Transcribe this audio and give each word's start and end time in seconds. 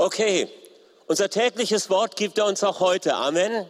Okay, 0.00 0.48
unser 1.08 1.28
tägliches 1.28 1.90
Wort 1.90 2.16
gibt 2.16 2.38
er 2.38 2.46
uns 2.46 2.64
auch 2.64 2.80
heute. 2.80 3.16
Amen. 3.16 3.66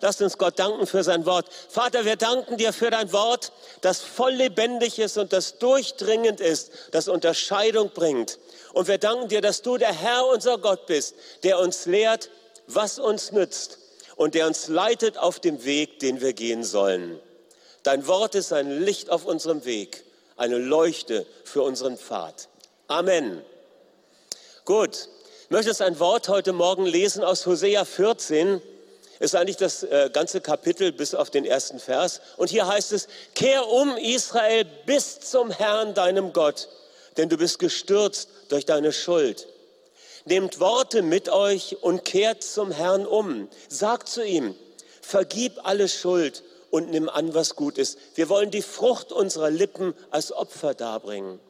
Lasst 0.00 0.20
uns 0.20 0.36
Gott 0.36 0.58
danken 0.58 0.88
für 0.88 1.04
sein 1.04 1.24
Wort. 1.24 1.46
Vater, 1.68 2.04
wir 2.04 2.16
danken 2.16 2.56
dir 2.56 2.72
für 2.72 2.90
dein 2.90 3.12
Wort, 3.12 3.52
das 3.80 4.00
voll 4.00 4.32
lebendig 4.32 4.98
ist 4.98 5.18
und 5.18 5.32
das 5.32 5.58
durchdringend 5.58 6.40
ist, 6.40 6.72
das 6.90 7.06
Unterscheidung 7.06 7.90
bringt. 7.90 8.40
Und 8.72 8.88
wir 8.88 8.98
danken 8.98 9.28
dir, 9.28 9.40
dass 9.40 9.62
du 9.62 9.76
der 9.76 9.92
Herr 9.92 10.26
unser 10.26 10.58
Gott 10.58 10.86
bist, 10.86 11.14
der 11.44 11.60
uns 11.60 11.86
lehrt, 11.86 12.28
was 12.66 12.98
uns 12.98 13.30
nützt 13.30 13.78
und 14.16 14.34
der 14.34 14.48
uns 14.48 14.66
leitet 14.66 15.16
auf 15.16 15.38
dem 15.38 15.64
Weg, 15.64 16.00
den 16.00 16.20
wir 16.20 16.32
gehen 16.32 16.64
sollen. 16.64 17.20
Dein 17.84 18.08
Wort 18.08 18.34
ist 18.34 18.52
ein 18.52 18.80
Licht 18.80 19.10
auf 19.10 19.24
unserem 19.24 19.64
Weg, 19.64 20.04
eine 20.36 20.58
Leuchte 20.58 21.24
für 21.44 21.62
unseren 21.62 21.96
Pfad. 21.96 22.48
Amen. 22.88 23.44
Gut, 24.64 25.08
ich 25.48 25.50
möchte 25.50 25.82
ein 25.82 25.98
Wort 25.98 26.28
heute 26.28 26.52
Morgen 26.52 26.84
lesen 26.84 27.24
aus 27.24 27.46
Hosea 27.46 27.86
14 27.86 28.60
ist 29.18 29.34
eigentlich 29.34 29.56
das 29.56 29.82
äh, 29.82 30.10
ganze 30.12 30.42
Kapitel 30.42 30.92
bis 30.92 31.14
auf 31.14 31.30
den 31.30 31.46
ersten 31.46 31.78
Vers. 31.78 32.20
Und 32.36 32.50
hier 32.50 32.68
heißt 32.68 32.92
es, 32.92 33.08
kehr 33.34 33.66
um 33.66 33.96
Israel 33.96 34.66
bis 34.84 35.20
zum 35.20 35.50
Herrn, 35.50 35.94
deinem 35.94 36.34
Gott, 36.34 36.68
denn 37.16 37.30
du 37.30 37.38
bist 37.38 37.58
gestürzt 37.60 38.28
durch 38.50 38.66
deine 38.66 38.92
Schuld. 38.92 39.48
Nehmt 40.26 40.60
Worte 40.60 41.00
mit 41.00 41.30
euch 41.30 41.78
und 41.80 42.04
kehrt 42.04 42.42
zum 42.44 42.70
Herrn 42.70 43.06
um. 43.06 43.48
Sagt 43.70 44.10
zu 44.10 44.22
ihm, 44.22 44.54
vergib 45.00 45.66
alle 45.66 45.88
Schuld 45.88 46.42
und 46.70 46.90
nimm 46.90 47.08
an, 47.08 47.32
was 47.32 47.56
gut 47.56 47.78
ist. 47.78 47.98
Wir 48.16 48.28
wollen 48.28 48.50
die 48.50 48.60
Frucht 48.60 49.12
unserer 49.12 49.48
Lippen 49.48 49.94
als 50.10 50.30
Opfer 50.30 50.74
darbringen. 50.74 51.40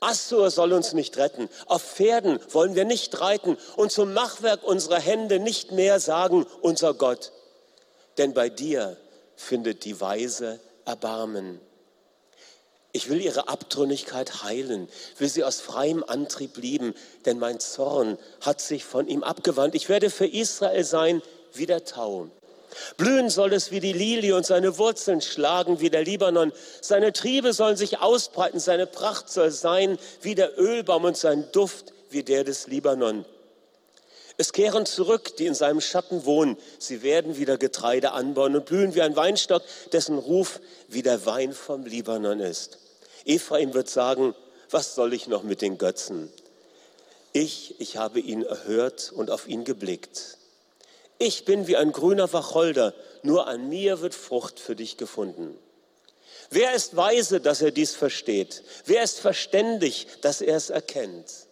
Assur 0.00 0.50
soll 0.50 0.72
uns 0.72 0.92
nicht 0.92 1.16
retten. 1.16 1.48
Auf 1.66 1.82
Pferden 1.82 2.38
wollen 2.50 2.74
wir 2.74 2.84
nicht 2.84 3.20
reiten 3.20 3.56
und 3.76 3.90
zum 3.90 4.12
Machwerk 4.12 4.62
unserer 4.62 5.00
Hände 5.00 5.38
nicht 5.40 5.72
mehr 5.72 6.00
sagen, 6.00 6.46
unser 6.60 6.94
Gott. 6.94 7.32
Denn 8.18 8.34
bei 8.34 8.48
dir 8.48 8.96
findet 9.36 9.84
die 9.84 10.00
Weise 10.00 10.60
Erbarmen. 10.84 11.60
Ich 12.92 13.10
will 13.10 13.20
ihre 13.20 13.48
Abtrünnigkeit 13.48 14.42
heilen, 14.42 14.88
will 15.18 15.28
sie 15.28 15.44
aus 15.44 15.60
freiem 15.60 16.02
Antrieb 16.02 16.56
lieben, 16.56 16.94
denn 17.26 17.38
mein 17.38 17.60
Zorn 17.60 18.16
hat 18.40 18.60
sich 18.60 18.84
von 18.84 19.08
ihm 19.08 19.22
abgewandt. 19.22 19.74
Ich 19.74 19.88
werde 19.88 20.08
für 20.08 20.26
Israel 20.26 20.84
sein 20.84 21.20
wie 21.52 21.66
der 21.66 21.84
Tau 21.84 22.30
Blühen 22.96 23.30
soll 23.30 23.52
es 23.52 23.70
wie 23.70 23.80
die 23.80 23.92
Lilie 23.92 24.34
und 24.34 24.46
seine 24.46 24.78
Wurzeln 24.78 25.20
schlagen 25.20 25.80
wie 25.80 25.90
der 25.90 26.04
Libanon. 26.04 26.52
Seine 26.80 27.12
Triebe 27.12 27.52
sollen 27.52 27.76
sich 27.76 27.98
ausbreiten, 27.98 28.60
seine 28.60 28.86
Pracht 28.86 29.30
soll 29.30 29.50
sein 29.50 29.98
wie 30.22 30.34
der 30.34 30.58
Ölbaum 30.58 31.04
und 31.04 31.16
sein 31.16 31.46
Duft 31.52 31.92
wie 32.10 32.22
der 32.22 32.44
des 32.44 32.66
Libanon. 32.66 33.24
Es 34.38 34.52
kehren 34.52 34.84
zurück, 34.84 35.36
die 35.36 35.46
in 35.46 35.54
seinem 35.54 35.80
Schatten 35.80 36.26
wohnen. 36.26 36.58
Sie 36.78 37.02
werden 37.02 37.38
wieder 37.38 37.56
Getreide 37.56 38.12
anbauen 38.12 38.54
und 38.54 38.66
blühen 38.66 38.94
wie 38.94 39.02
ein 39.02 39.16
Weinstock, 39.16 39.62
dessen 39.92 40.18
Ruf 40.18 40.60
wie 40.88 41.02
der 41.02 41.24
Wein 41.24 41.52
vom 41.52 41.86
Libanon 41.86 42.40
ist. 42.40 42.78
Ephraim 43.24 43.72
wird 43.72 43.88
sagen, 43.88 44.34
was 44.70 44.94
soll 44.94 45.14
ich 45.14 45.26
noch 45.26 45.42
mit 45.42 45.62
den 45.62 45.78
Götzen? 45.78 46.30
Ich, 47.32 47.80
ich 47.80 47.96
habe 47.96 48.20
ihn 48.20 48.42
erhört 48.42 49.12
und 49.14 49.30
auf 49.30 49.48
ihn 49.48 49.64
geblickt. 49.64 50.38
Ich 51.18 51.44
bin 51.44 51.66
wie 51.66 51.76
ein 51.76 51.92
grüner 51.92 52.32
Wacholder, 52.32 52.94
nur 53.22 53.46
an 53.46 53.68
mir 53.68 54.00
wird 54.00 54.14
Frucht 54.14 54.60
für 54.60 54.76
dich 54.76 54.96
gefunden. 54.96 55.58
Wer 56.50 56.74
ist 56.74 56.96
weise, 56.96 57.40
dass 57.40 57.62
er 57.62 57.70
dies 57.70 57.94
versteht? 57.94 58.62
Wer 58.84 59.02
ist 59.02 59.18
verständig, 59.20 60.06
dass 60.20 60.40
er 60.40 60.56
es 60.56 60.70
erkennt? 60.70 61.46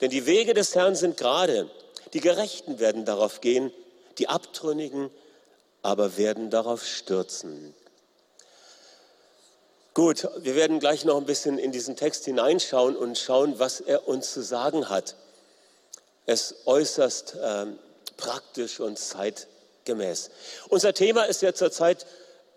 Denn 0.00 0.10
die 0.10 0.26
Wege 0.26 0.54
des 0.54 0.74
Herrn 0.74 0.96
sind 0.96 1.16
gerade. 1.16 1.70
Die 2.12 2.20
Gerechten 2.20 2.78
werden 2.78 3.04
darauf 3.04 3.40
gehen, 3.40 3.72
die 4.18 4.28
Abtrünnigen 4.28 5.10
aber 5.82 6.16
werden 6.16 6.50
darauf 6.50 6.84
stürzen. 6.84 7.74
Gut, 9.92 10.28
wir 10.38 10.56
werden 10.56 10.80
gleich 10.80 11.04
noch 11.04 11.16
ein 11.16 11.26
bisschen 11.26 11.58
in 11.58 11.70
diesen 11.72 11.94
Text 11.94 12.24
hineinschauen 12.24 12.96
und 12.96 13.16
schauen, 13.16 13.58
was 13.58 13.80
er 13.80 14.08
uns 14.08 14.32
zu 14.32 14.42
sagen 14.42 14.88
hat. 14.88 15.14
Es 16.26 16.54
äußerst 16.64 17.36
äh, 17.36 17.66
praktisch 18.16 18.80
und 18.80 18.98
zeitgemäß. 18.98 20.30
Unser 20.68 20.94
Thema 20.94 21.24
ist 21.24 21.42
ja 21.42 21.54
zurzeit 21.54 22.06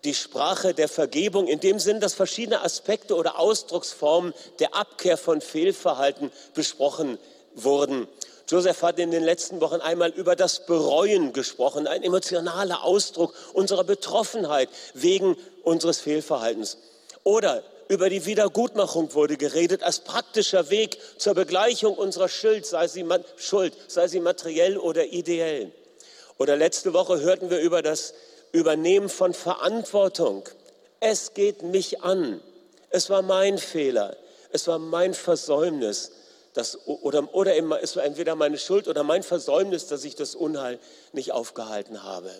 die 0.04 0.14
Sprache 0.14 0.74
der 0.74 0.88
Vergebung 0.88 1.48
in 1.48 1.60
dem 1.60 1.78
Sinn, 1.78 2.00
dass 2.00 2.14
verschiedene 2.14 2.62
Aspekte 2.62 3.16
oder 3.16 3.38
Ausdrucksformen 3.38 4.32
der 4.60 4.74
Abkehr 4.74 5.16
von 5.16 5.40
Fehlverhalten 5.40 6.30
besprochen 6.54 7.18
wurden. 7.54 8.06
Joseph 8.48 8.82
hat 8.82 8.98
in 8.98 9.10
den 9.10 9.24
letzten 9.24 9.60
Wochen 9.60 9.80
einmal 9.80 10.10
über 10.10 10.34
das 10.34 10.64
Bereuen 10.64 11.32
gesprochen, 11.32 11.86
ein 11.86 12.02
emotionaler 12.02 12.82
Ausdruck 12.82 13.34
unserer 13.52 13.84
Betroffenheit 13.84 14.70
wegen 14.94 15.36
unseres 15.64 16.00
Fehlverhaltens. 16.00 16.78
Oder 17.24 17.62
über 17.88 18.10
die 18.10 18.26
Wiedergutmachung 18.26 19.14
wurde 19.14 19.36
geredet 19.36 19.82
als 19.82 20.00
praktischer 20.00 20.70
Weg 20.70 20.98
zur 21.16 21.34
Begleichung 21.34 21.94
unserer 21.94 22.28
Schuld, 22.28 22.66
sei 22.66 22.86
sie, 22.86 23.04
Schuld, 23.36 23.74
sei 23.88 24.08
sie 24.08 24.20
materiell 24.20 24.76
oder 24.76 25.06
ideell. 25.06 25.72
Oder 26.36 26.56
letzte 26.56 26.92
Woche 26.92 27.20
hörten 27.20 27.50
wir 27.50 27.60
über 27.60 27.82
das 27.82 28.14
Übernehmen 28.52 29.08
von 29.08 29.34
Verantwortung. 29.34 30.48
Es 31.00 31.34
geht 31.34 31.62
mich 31.62 32.02
an. 32.02 32.40
Es 32.90 33.10
war 33.10 33.22
mein 33.22 33.58
Fehler. 33.58 34.16
Es 34.52 34.66
war 34.66 34.78
mein 34.78 35.14
Versäumnis. 35.14 36.12
Das, 36.54 36.86
oder, 36.86 37.34
oder 37.34 37.54
es 37.82 37.96
war 37.96 38.04
entweder 38.04 38.34
meine 38.34 38.58
Schuld 38.58 38.88
oder 38.88 39.02
mein 39.02 39.22
Versäumnis, 39.22 39.86
dass 39.86 40.04
ich 40.04 40.14
das 40.14 40.34
Unheil 40.34 40.78
nicht 41.12 41.32
aufgehalten 41.32 42.02
habe. 42.02 42.30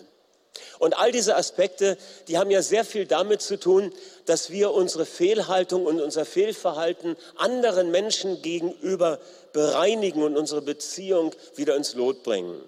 Und 0.79 0.97
all 0.97 1.11
diese 1.11 1.35
Aspekte, 1.35 1.97
die 2.27 2.37
haben 2.37 2.51
ja 2.51 2.61
sehr 2.61 2.85
viel 2.85 3.05
damit 3.05 3.41
zu 3.41 3.59
tun, 3.59 3.93
dass 4.25 4.49
wir 4.49 4.71
unsere 4.71 5.05
Fehlhaltung 5.05 5.85
und 5.85 6.01
unser 6.01 6.25
Fehlverhalten 6.25 7.17
anderen 7.37 7.91
Menschen 7.91 8.41
gegenüber 8.41 9.19
bereinigen 9.53 10.23
und 10.23 10.37
unsere 10.37 10.61
Beziehung 10.61 11.33
wieder 11.55 11.75
ins 11.75 11.95
Lot 11.95 12.23
bringen. 12.23 12.61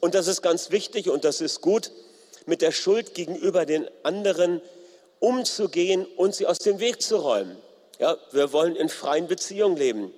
Und 0.00 0.14
das 0.14 0.26
ist 0.26 0.42
ganz 0.42 0.70
wichtig 0.70 1.08
und 1.08 1.24
das 1.24 1.40
ist 1.40 1.60
gut, 1.60 1.90
mit 2.46 2.62
der 2.62 2.72
Schuld 2.72 3.14
gegenüber 3.14 3.66
den 3.66 3.88
anderen 4.02 4.60
umzugehen 5.20 6.06
und 6.16 6.34
sie 6.34 6.46
aus 6.46 6.58
dem 6.58 6.80
Weg 6.80 7.00
zu 7.00 7.16
räumen. 7.16 7.56
Ja, 7.98 8.16
wir 8.32 8.52
wollen 8.52 8.74
in 8.74 8.88
freien 8.88 9.28
Beziehungen 9.28 9.76
leben. 9.76 10.12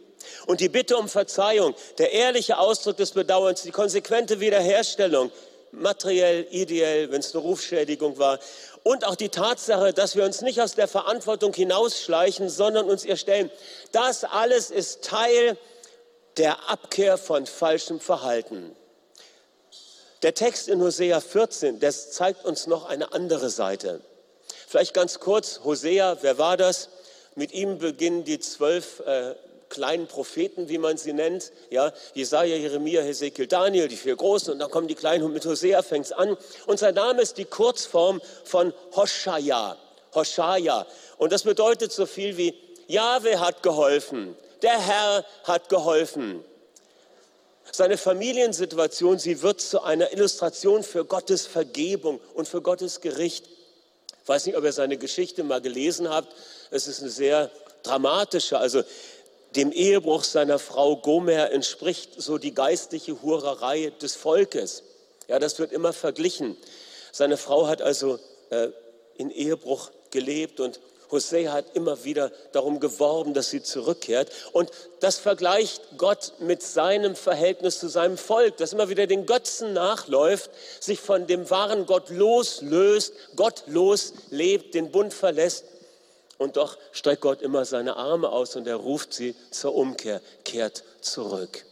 Und 0.46 0.60
die 0.60 0.70
Bitte 0.70 0.96
um 0.96 1.08
Verzeihung, 1.08 1.74
der 1.98 2.12
ehrliche 2.12 2.58
Ausdruck 2.58 2.96
des 2.96 3.10
Bedauerns, 3.10 3.62
die 3.62 3.70
konsequente 3.70 4.40
Wiederherstellung, 4.40 5.30
materiell, 5.80 6.46
ideell, 6.50 7.10
wenn 7.10 7.20
es 7.20 7.34
eine 7.34 7.42
Rufschädigung 7.42 8.18
war. 8.18 8.38
Und 8.82 9.04
auch 9.04 9.16
die 9.16 9.28
Tatsache, 9.28 9.92
dass 9.92 10.16
wir 10.16 10.24
uns 10.24 10.42
nicht 10.42 10.60
aus 10.60 10.74
der 10.74 10.88
Verantwortung 10.88 11.52
hinausschleichen, 11.54 12.48
sondern 12.48 12.88
uns 12.88 13.04
ihr 13.04 13.16
stellen. 13.16 13.50
Das 13.92 14.24
alles 14.24 14.70
ist 14.70 15.02
Teil 15.02 15.56
der 16.36 16.68
Abkehr 16.68 17.16
von 17.16 17.46
falschem 17.46 18.00
Verhalten. 18.00 18.74
Der 20.22 20.34
Text 20.34 20.68
in 20.68 20.80
Hosea 20.80 21.20
14, 21.20 21.80
der 21.80 21.92
zeigt 21.92 22.44
uns 22.44 22.66
noch 22.66 22.86
eine 22.86 23.12
andere 23.12 23.50
Seite. 23.50 24.00
Vielleicht 24.66 24.94
ganz 24.94 25.20
kurz, 25.20 25.60
Hosea, 25.64 26.18
wer 26.22 26.38
war 26.38 26.56
das? 26.56 26.88
Mit 27.36 27.52
ihm 27.52 27.78
beginnen 27.78 28.24
die 28.24 28.38
zwölf 28.38 29.00
äh, 29.00 29.34
kleinen 29.74 30.06
Propheten, 30.06 30.68
wie 30.68 30.78
man 30.78 30.96
sie 30.96 31.12
nennt, 31.12 31.50
ja, 31.68 31.92
Jesaja, 32.14 32.56
Jeremia, 32.56 33.02
Hesekiel, 33.02 33.48
Daniel, 33.48 33.88
die 33.88 33.96
vier 33.96 34.14
großen, 34.14 34.52
und 34.52 34.60
dann 34.60 34.70
kommen 34.70 34.86
die 34.86 34.94
kleinen 34.94 35.24
und 35.24 35.32
mit 35.32 35.44
Hosea 35.44 35.82
fängt 35.82 36.06
es 36.06 36.12
an. 36.12 36.36
Und 36.66 36.78
sein 36.78 36.94
Name 36.94 37.20
ist 37.20 37.36
die 37.36 37.44
Kurzform 37.44 38.22
von 38.44 38.72
Hoshaya, 38.94 39.76
Hoshaya. 40.14 40.86
Und 41.18 41.32
das 41.32 41.42
bedeutet 41.42 41.92
so 41.92 42.06
viel 42.06 42.36
wie, 42.36 42.54
Jahwe 42.86 43.40
hat 43.40 43.62
geholfen, 43.62 44.36
der 44.62 44.78
Herr 44.78 45.24
hat 45.42 45.68
geholfen. 45.68 46.44
Seine 47.72 47.96
Familiensituation, 47.96 49.18
sie 49.18 49.42
wird 49.42 49.60
zu 49.60 49.82
einer 49.82 50.12
Illustration 50.12 50.84
für 50.84 51.04
Gottes 51.04 51.46
Vergebung 51.46 52.20
und 52.34 52.46
für 52.46 52.62
Gottes 52.62 53.00
Gericht. 53.00 53.46
Ich 54.22 54.28
weiß 54.28 54.46
nicht, 54.46 54.56
ob 54.56 54.64
ihr 54.64 54.72
seine 54.72 54.96
Geschichte 54.98 55.42
mal 55.42 55.60
gelesen 55.60 56.08
habt. 56.08 56.32
Es 56.70 56.86
ist 56.86 57.00
eine 57.00 57.10
sehr 57.10 57.50
dramatische. 57.84 58.58
Also 58.58 58.82
dem 59.56 59.72
Ehebruch 59.72 60.24
seiner 60.24 60.58
Frau 60.58 60.96
Gomer 60.96 61.50
entspricht 61.52 62.20
so 62.20 62.38
die 62.38 62.54
geistliche 62.54 63.22
Hurerei 63.22 63.92
des 64.02 64.14
Volkes. 64.16 64.82
Ja, 65.28 65.38
das 65.38 65.58
wird 65.58 65.72
immer 65.72 65.92
verglichen. 65.92 66.56
Seine 67.12 67.36
Frau 67.36 67.66
hat 67.66 67.80
also 67.80 68.18
äh, 68.50 68.68
in 69.16 69.30
Ehebruch 69.30 69.90
gelebt 70.10 70.60
und 70.60 70.80
Hosea 71.10 71.52
hat 71.52 71.66
immer 71.74 72.02
wieder 72.04 72.32
darum 72.52 72.80
geworben, 72.80 73.34
dass 73.34 73.50
sie 73.50 73.62
zurückkehrt. 73.62 74.32
Und 74.52 74.70
das 75.00 75.18
vergleicht 75.18 75.82
Gott 75.96 76.32
mit 76.40 76.62
seinem 76.62 77.14
Verhältnis 77.14 77.78
zu 77.78 77.88
seinem 77.88 78.18
Volk, 78.18 78.56
das 78.56 78.72
immer 78.72 78.88
wieder 78.88 79.06
den 79.06 79.26
Götzen 79.26 79.72
nachläuft, 79.72 80.50
sich 80.80 81.00
von 81.00 81.26
dem 81.26 81.48
wahren 81.50 81.86
Gott 81.86 82.10
loslöst, 82.10 83.12
gottlos 83.36 84.14
lebt, 84.30 84.74
den 84.74 84.90
Bund 84.90 85.14
verlässt 85.14 85.64
und 86.38 86.56
doch 86.56 86.76
streckt 86.92 87.22
Gott 87.22 87.42
immer 87.42 87.64
seine 87.64 87.96
Arme 87.96 88.28
aus 88.28 88.56
und 88.56 88.66
er 88.66 88.76
ruft 88.76 89.12
sie 89.12 89.34
zur 89.50 89.74
Umkehr, 89.74 90.20
kehrt 90.44 90.84
zurück. 91.00 91.64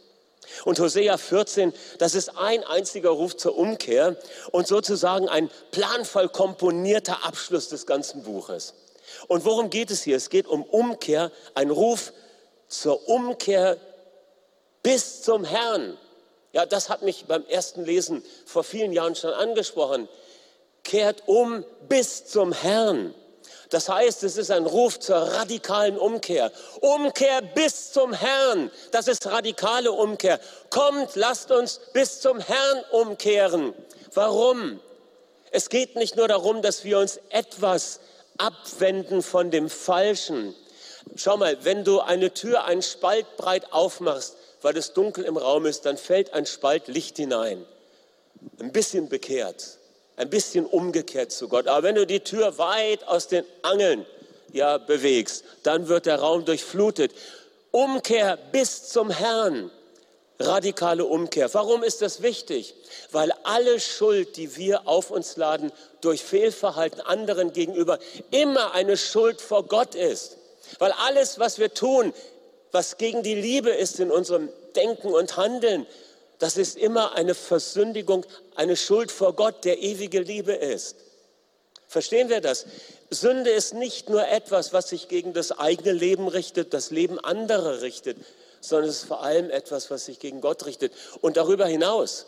Und 0.65 0.79
Hosea 0.79 1.17
14, 1.17 1.73
das 1.99 2.15
ist 2.15 2.37
ein 2.37 2.63
einziger 2.63 3.09
Ruf 3.09 3.35
zur 3.37 3.57
Umkehr 3.57 4.17
und 4.51 4.67
sozusagen 4.67 5.29
ein 5.29 5.49
planvoll 5.71 6.29
komponierter 6.29 7.25
Abschluss 7.25 7.69
des 7.69 7.85
ganzen 7.85 8.23
Buches. 8.23 8.73
Und 9.27 9.45
worum 9.45 9.69
geht 9.69 9.91
es 9.91 10.03
hier? 10.03 10.17
Es 10.17 10.29
geht 10.29 10.47
um 10.47 10.63
Umkehr, 10.63 11.31
ein 11.55 11.69
Ruf 11.69 12.13
zur 12.67 13.07
Umkehr 13.07 13.77
bis 14.81 15.21
zum 15.21 15.43
Herrn. 15.43 15.97
Ja, 16.51 16.65
das 16.65 16.89
hat 16.89 17.01
mich 17.01 17.25
beim 17.25 17.45
ersten 17.47 17.85
Lesen 17.85 18.23
vor 18.45 18.63
vielen 18.63 18.91
Jahren 18.91 19.15
schon 19.15 19.33
angesprochen. 19.33 20.07
Kehrt 20.83 21.23
um 21.25 21.65
bis 21.87 22.25
zum 22.25 22.51
Herrn. 22.51 23.15
Das 23.73 23.89
heißt, 23.89 24.21
es 24.23 24.37
ist 24.37 24.51
ein 24.51 24.67
Ruf 24.67 24.99
zur 24.99 25.15
radikalen 25.15 25.97
Umkehr. 25.97 26.51
Umkehr 26.79 27.41
bis 27.41 27.91
zum 27.91 28.13
Herrn. 28.13 28.69
Das 28.91 29.07
ist 29.07 29.25
radikale 29.25 29.91
Umkehr. 29.91 30.39
Kommt, 30.69 31.15
lasst 31.15 31.49
uns 31.49 31.81
bis 31.91 32.21
zum 32.21 32.39
Herrn 32.39 32.83
umkehren. 32.91 33.73
Warum? 34.13 34.79
Es 35.49 35.69
geht 35.69 35.95
nicht 35.95 36.15
nur 36.15 36.27
darum, 36.27 36.61
dass 36.61 36.83
wir 36.83 36.99
uns 36.99 37.19
etwas 37.29 37.99
abwenden 38.37 39.23
von 39.23 39.49
dem 39.49 39.71
Falschen. 39.71 40.53
Schau 41.15 41.37
mal, 41.37 41.57
wenn 41.65 41.83
du 41.83 41.99
eine 41.99 42.31
Tür 42.31 42.65
einen 42.65 42.83
Spalt 42.83 43.37
breit 43.37 43.73
aufmachst, 43.73 44.35
weil 44.61 44.77
es 44.77 44.93
dunkel 44.93 45.25
im 45.25 45.35
Raum 45.35 45.65
ist, 45.65 45.87
dann 45.87 45.97
fällt 45.97 46.31
ein 46.33 46.45
Spalt 46.45 46.87
Licht 46.89 47.17
hinein. 47.17 47.65
Ein 48.59 48.71
bisschen 48.71 49.09
bekehrt 49.09 49.79
ein 50.15 50.29
bisschen 50.29 50.65
umgekehrt 50.65 51.31
zu 51.31 51.47
Gott. 51.47 51.67
Aber 51.67 51.83
wenn 51.83 51.95
du 51.95 52.05
die 52.05 52.19
Tür 52.19 52.57
weit 52.57 53.07
aus 53.07 53.27
den 53.27 53.45
Angeln 53.61 54.05
ja, 54.51 54.77
bewegst, 54.77 55.43
dann 55.63 55.87
wird 55.87 56.05
der 56.05 56.19
Raum 56.19 56.45
durchflutet. 56.45 57.11
Umkehr 57.71 58.37
bis 58.51 58.89
zum 58.89 59.09
Herrn. 59.09 59.71
Radikale 60.39 61.05
Umkehr. 61.05 61.53
Warum 61.53 61.83
ist 61.83 62.01
das 62.01 62.21
wichtig? 62.21 62.75
Weil 63.11 63.31
alle 63.43 63.79
Schuld, 63.79 64.35
die 64.35 64.57
wir 64.57 64.87
auf 64.87 65.11
uns 65.11 65.37
laden, 65.37 65.71
durch 66.01 66.23
Fehlverhalten 66.23 67.01
anderen 67.01 67.53
gegenüber, 67.53 67.99
immer 68.31 68.73
eine 68.73 68.97
Schuld 68.97 69.41
vor 69.41 69.63
Gott 69.63 69.95
ist. 69.95 70.37
Weil 70.79 70.91
alles, 70.91 71.39
was 71.39 71.59
wir 71.59 71.73
tun, 71.73 72.13
was 72.71 72.97
gegen 72.97 73.23
die 73.23 73.35
Liebe 73.35 73.69
ist 73.69 73.99
in 73.99 74.11
unserem 74.11 74.49
Denken 74.75 75.13
und 75.13 75.37
Handeln, 75.37 75.85
das 76.43 76.57
ist 76.57 76.75
immer 76.75 77.13
eine 77.13 77.35
Versündigung, 77.35 78.25
eine 78.55 78.75
Schuld 78.75 79.13
vor 79.13 79.31
Gott, 79.31 79.63
der 79.63 79.81
ewige 79.81 80.19
Liebe 80.19 80.51
ist. 80.51 80.97
Verstehen 81.87 82.27
wir 82.27 82.41
das? 82.41 82.65
Sünde 83.09 83.49
ist 83.49 83.73
nicht 83.73 84.09
nur 84.09 84.27
etwas, 84.27 84.73
was 84.73 84.89
sich 84.89 85.07
gegen 85.07 85.31
das 85.31 85.57
eigene 85.57 85.93
Leben 85.93 86.27
richtet, 86.27 86.73
das 86.73 86.91
Leben 86.91 87.17
anderer 87.17 87.79
richtet, 87.81 88.17
sondern 88.59 88.89
es 88.89 88.97
ist 88.97 89.05
vor 89.05 89.23
allem 89.23 89.49
etwas, 89.51 89.89
was 89.89 90.03
sich 90.03 90.19
gegen 90.19 90.41
Gott 90.41 90.65
richtet. 90.65 90.91
Und 91.21 91.37
darüber 91.37 91.65
hinaus, 91.65 92.25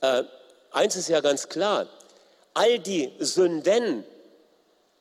äh, 0.00 0.24
eins 0.72 0.96
ist 0.96 1.08
ja 1.08 1.20
ganz 1.20 1.48
klar, 1.48 1.86
all 2.52 2.80
die 2.80 3.12
Sünden 3.20 4.04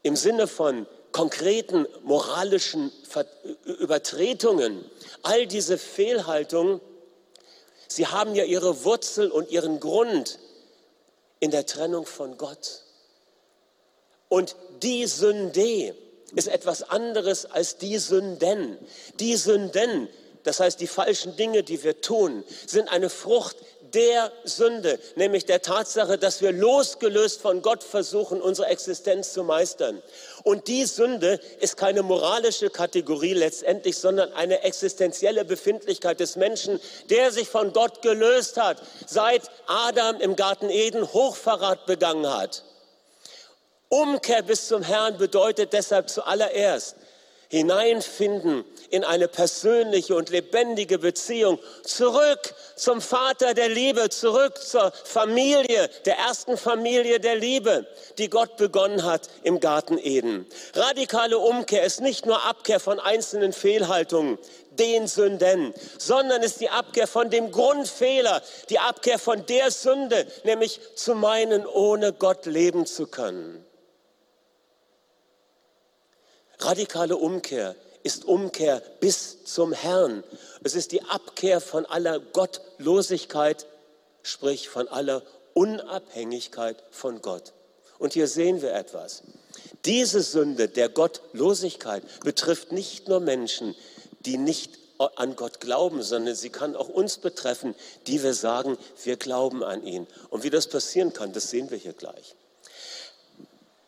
im 0.04 0.16
Sinne 0.16 0.46
von 0.46 0.86
konkreten 1.12 1.88
moralischen 2.04 2.92
Übertretungen, 3.80 4.86
all 5.24 5.48
diese 5.48 5.80
Fehlhaltungen, 5.80 6.80
Sie 7.88 8.08
haben 8.08 8.36
ja 8.36 8.44
ihre 8.44 8.84
Wurzel 8.84 9.32
und 9.32 9.52
ihren 9.52 9.80
Grund 9.80 10.40
in 11.40 11.52
der 11.52 11.66
Trennung 11.66 12.06
von 12.06 12.38
Gott. 12.38 12.84
Und 14.30 14.56
die 14.82 15.06
Sünde 15.06 15.96
ist 16.36 16.48
etwas 16.48 16.84
anderes 16.84 17.46
als 17.46 17.78
die 17.78 17.98
Sünden. 17.98 18.78
Die 19.20 19.36
Sünden, 19.36 20.10
das 20.44 20.60
heißt 20.60 20.80
die 20.80 20.88
falschen 20.88 21.36
Dinge, 21.36 21.64
die 21.64 21.84
wir 21.84 22.02
tun, 22.02 22.44
sind 22.66 22.90
eine 22.90 23.10
Frucht 23.10 23.58
der 23.96 24.32
Sünde, 24.44 25.00
nämlich 25.16 25.46
der 25.46 25.62
Tatsache, 25.62 26.18
dass 26.18 26.42
wir 26.42 26.52
losgelöst 26.52 27.42
von 27.42 27.62
Gott 27.62 27.84
versuchen, 27.84 28.42
unsere 28.42 28.68
Existenz 28.68 29.32
zu 29.32 29.44
meistern. 29.44 30.02
Und 30.44 30.68
die 30.68 30.86
Sünde 30.86 31.40
ist 31.60 31.78
keine 31.78 32.04
moralische 32.04 32.70
Kategorie 32.70 33.34
letztendlich, 33.34 33.98
sondern 33.98 34.34
eine 34.34 34.64
existenzielle 34.64 35.46
Befindlichkeit 35.46 36.20
des 36.20 36.36
Menschen, 36.36 36.80
der 37.10 37.32
sich 37.32 37.48
von 37.48 37.74
Gott 37.74 38.02
gelöst 38.02 38.58
hat, 38.58 38.82
seit 39.08 39.44
Adam 39.66 40.20
im 40.20 40.36
Garten 40.36 40.70
Eden 40.70 41.12
Hochverrat 41.14 41.86
begangen 41.86 42.28
hat. 42.28 42.64
Umkehr 43.88 44.42
bis 44.42 44.68
zum 44.68 44.82
Herrn 44.82 45.18
bedeutet 45.18 45.72
deshalb 45.72 46.10
zuallererst, 46.10 46.98
hineinfinden 47.50 48.64
in 48.90 49.04
eine 49.04 49.28
persönliche 49.28 50.16
und 50.16 50.30
lebendige 50.30 51.00
Beziehung, 51.00 51.60
zurück 51.84 52.54
zum 52.76 53.02
Vater 53.02 53.54
der 53.54 53.70
Liebe, 53.70 54.10
zurück 54.10 54.58
zur 54.62 54.92
Familie, 55.04 55.90
der 56.06 56.18
ersten 56.18 56.58
Familie 56.58 57.20
der 57.20 57.36
Liebe, 57.36 57.86
die 58.18 58.30
Gott 58.30 58.58
begonnen 58.58 59.04
hat 59.04 59.30
im 59.44 59.60
Garten 59.60 59.98
Eden. 59.98 60.46
Radikale 60.74 61.38
Umkehr 61.38 61.84
ist 61.84 62.02
nicht 62.02 62.26
nur 62.26 62.46
Abkehr 62.46 62.80
von 62.80 63.00
einzelnen 63.00 63.54
Fehlhaltungen, 63.54 64.38
den 64.72 65.08
Sünden, 65.08 65.74
sondern 65.98 66.44
ist 66.44 66.60
die 66.60 66.70
Abkehr 66.70 67.08
von 67.08 67.30
dem 67.30 67.52
Grundfehler, 67.52 68.42
die 68.70 68.80
Abkehr 68.80 69.20
von 69.20 69.46
der 69.46 69.72
Sünde, 69.72 70.28
nämlich 70.44 70.80
zu 70.96 71.16
meinen, 71.16 71.66
ohne 71.66 72.14
Gott 72.14 72.46
leben 72.46 72.86
zu 72.86 73.08
können. 73.08 73.66
Radikale 76.60 77.18
Umkehr 77.18 77.76
ist 78.04 78.26
Umkehr 78.26 78.82
bis 79.00 79.44
zum 79.46 79.74
Herrn. 79.74 80.24
Es 80.64 80.76
ist 80.76 80.92
die 80.92 81.04
Abkehr 81.04 81.60
von 81.60 81.86
aller 81.86 82.20
Gottlosigkeit, 82.20 83.66
sprich 84.22 84.70
von 84.70 84.88
aller 84.88 85.24
Unabhängigkeit 85.54 86.84
von 86.92 87.22
Gott. 87.22 87.54
Und 87.98 88.14
hier 88.14 88.28
sehen 88.28 88.62
wir 88.62 88.74
etwas. 88.74 89.24
Diese 89.86 90.22
Sünde 90.22 90.68
der 90.68 90.90
Gottlosigkeit 90.90 92.04
betrifft 92.24 92.72
nicht 92.72 93.08
nur 93.08 93.20
Menschen, 93.20 93.76
die 94.22 94.38
nicht 94.38 94.78
an 94.98 95.36
Gott 95.36 95.60
glauben, 95.60 96.04
sondern 96.04 96.36
sie 96.36 96.50
kann 96.50 96.76
auch 96.76 96.90
uns 96.90 97.18
betreffen, 97.18 97.76
die 98.08 98.24
wir 98.24 98.34
sagen, 98.34 98.78
wir 99.04 99.18
glauben 99.18 99.64
an 99.64 99.84
ihn. 99.84 100.08
Und 100.30 100.44
wie 100.44 100.50
das 100.50 100.68
passieren 100.68 101.14
kann, 101.14 101.34
das 101.34 101.50
sehen 101.50 101.70
wir 101.70 101.78
hier 101.78 101.94
gleich. 101.94 102.36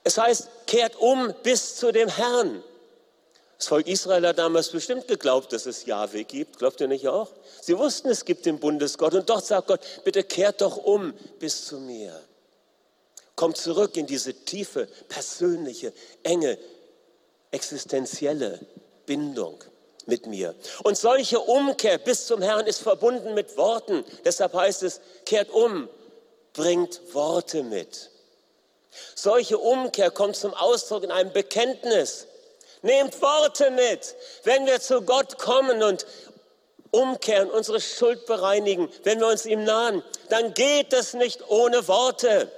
Es 0.08 0.18
heißt, 0.18 0.48
kehrt 0.68 0.96
um 0.96 1.34
bis 1.44 1.76
zu 1.76 1.92
dem 1.92 2.08
Herrn. 2.08 2.64
Das 3.58 3.68
Volk 3.68 3.88
Israel 3.88 4.26
hat 4.26 4.38
damals 4.38 4.70
bestimmt 4.70 5.06
geglaubt, 5.06 5.52
dass 5.52 5.66
es 5.66 5.86
Jahwe 5.86 6.24
gibt. 6.24 6.60
Glaubt 6.60 6.80
ihr 6.80 6.88
nicht 6.88 7.10
auch? 7.10 7.30
Sie 7.60 7.78
wussten, 7.78 8.08
es 8.08 8.24
gibt 8.24 8.46
den 8.46 8.58
Bundesgott. 8.58 9.14
Und 9.16 9.30
doch 9.30 9.42
sagt 9.42 9.68
Gott, 9.68 9.82
bitte 10.06 10.24
kehrt 10.24 10.62
doch 10.62 10.78
um 10.78 11.14
bis 11.40 11.66
zu 11.66 11.82
mir. 11.82 12.18
Kommt 13.36 13.58
zurück 13.58 13.98
in 13.98 14.08
diese 14.08 14.34
tiefe, 14.34 14.88
persönliche, 15.10 15.92
enge, 16.24 16.58
existenzielle 17.52 18.62
Bindung 19.06 19.62
mit 20.06 20.26
mir. 20.26 20.56
Und 20.84 20.98
solche 20.98 21.42
Umkehr 21.42 21.98
bis 21.98 22.28
zum 22.28 22.42
Herrn 22.42 22.66
ist 22.66 22.80
verbunden 22.80 23.34
mit 23.34 23.58
Worten. 23.58 24.06
Deshalb 24.24 24.54
heißt 24.54 24.84
es, 24.84 25.02
kehrt 25.26 25.50
um, 25.50 25.90
bringt 26.54 27.02
Worte 27.14 27.62
mit. 27.62 28.10
Solche 29.16 29.58
Umkehr 29.58 30.12
kommt 30.12 30.36
zum 30.36 30.54
Ausdruck 30.54 31.04
in 31.04 31.12
einem 31.12 31.32
Bekenntnis. 31.32 32.28
Nehmt 32.82 33.22
Worte 33.22 33.72
mit. 33.72 34.16
Wenn 34.44 34.66
wir 34.66 34.80
zu 34.80 35.02
Gott 35.02 35.38
kommen 35.38 35.84
und 35.84 36.06
umkehren, 36.92 37.50
unsere 37.50 37.82
Schuld 37.82 38.26
bereinigen, 38.26 38.90
wenn 39.04 39.20
wir 39.20 39.28
uns 39.28 39.46
ihm 39.46 39.64
nahen, 39.64 40.04
dann 40.30 40.54
geht 40.54 40.94
es 40.94 41.14
nicht 41.14 41.50
ohne 41.50 41.88
Worte. 41.88 42.52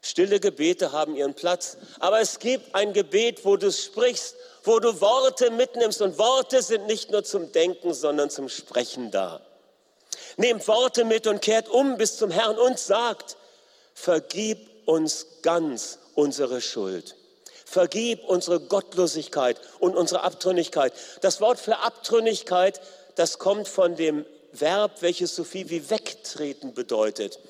Stille 0.00 0.38
Gebete 0.38 0.92
haben 0.92 1.16
ihren 1.16 1.34
Platz, 1.34 1.76
aber 1.98 2.20
es 2.20 2.38
gibt 2.38 2.74
ein 2.74 2.92
Gebet, 2.92 3.44
wo 3.44 3.56
du 3.56 3.72
sprichst, 3.72 4.36
wo 4.62 4.78
du 4.78 5.00
Worte 5.00 5.50
mitnimmst 5.50 6.00
und 6.00 6.16
Worte 6.18 6.62
sind 6.62 6.86
nicht 6.86 7.10
nur 7.10 7.24
zum 7.24 7.50
Denken, 7.52 7.92
sondern 7.92 8.30
zum 8.30 8.48
Sprechen 8.48 9.10
da. 9.10 9.40
Nehmt 10.36 10.66
Worte 10.68 11.04
mit 11.04 11.26
und 11.26 11.42
kehrt 11.42 11.68
um 11.68 11.96
bis 11.96 12.16
zum 12.16 12.30
Herrn 12.30 12.58
und 12.58 12.78
sagt, 12.78 13.36
vergib 13.96 14.58
uns 14.84 15.26
ganz 15.42 15.98
unsere 16.14 16.60
Schuld. 16.60 17.16
Vergib 17.64 18.22
unsere 18.24 18.60
Gottlosigkeit 18.60 19.60
und 19.80 19.96
unsere 19.96 20.22
Abtrünnigkeit. 20.22 20.92
Das 21.22 21.40
Wort 21.40 21.58
für 21.58 21.78
Abtrünnigkeit, 21.78 22.80
das 23.16 23.38
kommt 23.38 23.66
von 23.66 23.96
dem 23.96 24.24
Verb, 24.52 25.02
welches 25.02 25.34
so 25.34 25.42
viel 25.42 25.68
wie 25.70 25.90
wegtreten 25.90 26.74
bedeutet. 26.74 27.40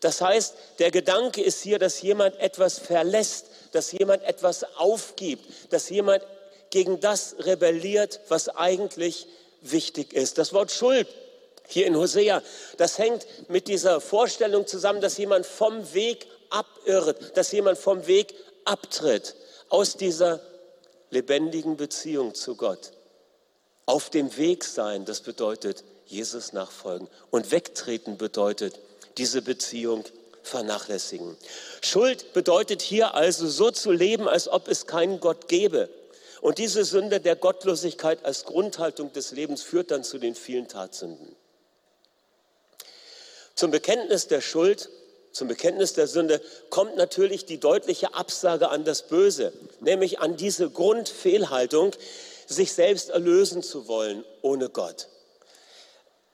Das 0.00 0.20
heißt, 0.20 0.54
der 0.80 0.90
Gedanke 0.90 1.42
ist 1.42 1.60
hier, 1.62 1.78
dass 1.78 2.02
jemand 2.02 2.36
etwas 2.40 2.78
verlässt, 2.78 3.46
dass 3.72 3.92
jemand 3.92 4.24
etwas 4.24 4.64
aufgibt, 4.76 5.44
dass 5.70 5.90
jemand 5.90 6.24
gegen 6.70 6.98
das 7.00 7.36
rebelliert, 7.40 8.20
was 8.28 8.48
eigentlich 8.48 9.26
wichtig 9.60 10.14
ist. 10.14 10.38
Das 10.38 10.52
Wort 10.52 10.72
Schuld 10.72 11.06
hier 11.72 11.86
in 11.86 11.96
Hosea. 11.96 12.42
Das 12.76 12.98
hängt 12.98 13.26
mit 13.48 13.68
dieser 13.68 14.00
Vorstellung 14.00 14.66
zusammen, 14.66 15.00
dass 15.00 15.18
jemand 15.18 15.46
vom 15.46 15.92
Weg 15.94 16.26
abirrt, 16.50 17.36
dass 17.36 17.52
jemand 17.52 17.78
vom 17.78 18.06
Weg 18.06 18.34
abtritt 18.64 19.34
aus 19.68 19.96
dieser 19.96 20.40
lebendigen 21.10 21.76
Beziehung 21.76 22.34
zu 22.34 22.56
Gott. 22.56 22.92
Auf 23.86 24.10
dem 24.10 24.36
Weg 24.36 24.64
sein, 24.64 25.04
das 25.04 25.20
bedeutet 25.20 25.84
Jesus 26.06 26.52
nachfolgen. 26.52 27.08
Und 27.30 27.50
wegtreten 27.50 28.18
bedeutet 28.18 28.78
diese 29.16 29.42
Beziehung 29.42 30.04
vernachlässigen. 30.42 31.36
Schuld 31.80 32.32
bedeutet 32.32 32.82
hier 32.82 33.14
also 33.14 33.48
so 33.48 33.70
zu 33.70 33.92
leben, 33.92 34.28
als 34.28 34.48
ob 34.48 34.68
es 34.68 34.86
keinen 34.86 35.20
Gott 35.20 35.48
gäbe. 35.48 35.88
Und 36.40 36.58
diese 36.58 36.84
Sünde 36.84 37.20
der 37.20 37.36
Gottlosigkeit 37.36 38.24
als 38.24 38.44
Grundhaltung 38.44 39.12
des 39.12 39.32
Lebens 39.32 39.62
führt 39.62 39.90
dann 39.90 40.04
zu 40.04 40.18
den 40.18 40.34
vielen 40.34 40.68
Tatsünden. 40.68 41.36
Zum 43.60 43.70
Bekenntnis 43.70 44.26
der 44.26 44.40
Schuld, 44.40 44.88
zum 45.32 45.46
Bekenntnis 45.46 45.92
der 45.92 46.06
Sünde 46.06 46.40
kommt 46.70 46.96
natürlich 46.96 47.44
die 47.44 47.60
deutliche 47.60 48.14
Absage 48.14 48.70
an 48.70 48.84
das 48.84 49.02
Böse, 49.02 49.52
nämlich 49.80 50.18
an 50.18 50.38
diese 50.38 50.70
Grundfehlhaltung, 50.70 51.92
sich 52.46 52.72
selbst 52.72 53.10
erlösen 53.10 53.62
zu 53.62 53.86
wollen 53.86 54.24
ohne 54.40 54.70
Gott. 54.70 55.08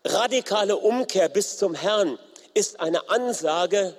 Radikale 0.05 0.77
Umkehr 0.77 1.29
bis 1.29 1.59
zum 1.59 1.75
Herrn 1.75 2.17
ist 2.55 2.79
eine 2.79 3.11
Ansage, 3.11 3.97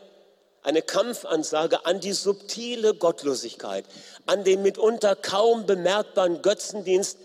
eine 0.64 0.82
Kampfansage 0.82 1.86
an 1.86 2.00
die 2.00 2.14
subtile 2.14 2.94
Gottlosigkeit, 2.94 3.84
an 4.26 4.46
den 4.46 4.62
mitunter 4.62 5.18
kaum 5.18 5.66
bemerkbaren 5.66 6.42
Götzendienst, 6.42 7.18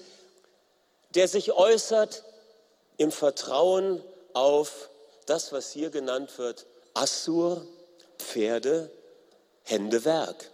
der 1.15 1.29
sich 1.29 1.53
äußert 1.53 2.25
im 2.97 3.13
Vertrauen 3.13 4.03
auf 4.33 4.89
das, 5.33 5.51
was 5.51 5.73
hier 5.73 5.89
genannt 5.89 6.37
wird, 6.37 6.67
Assur, 6.93 7.67
Pferde, 8.19 8.91
Hände, 9.63 10.05
Werk. 10.05 10.51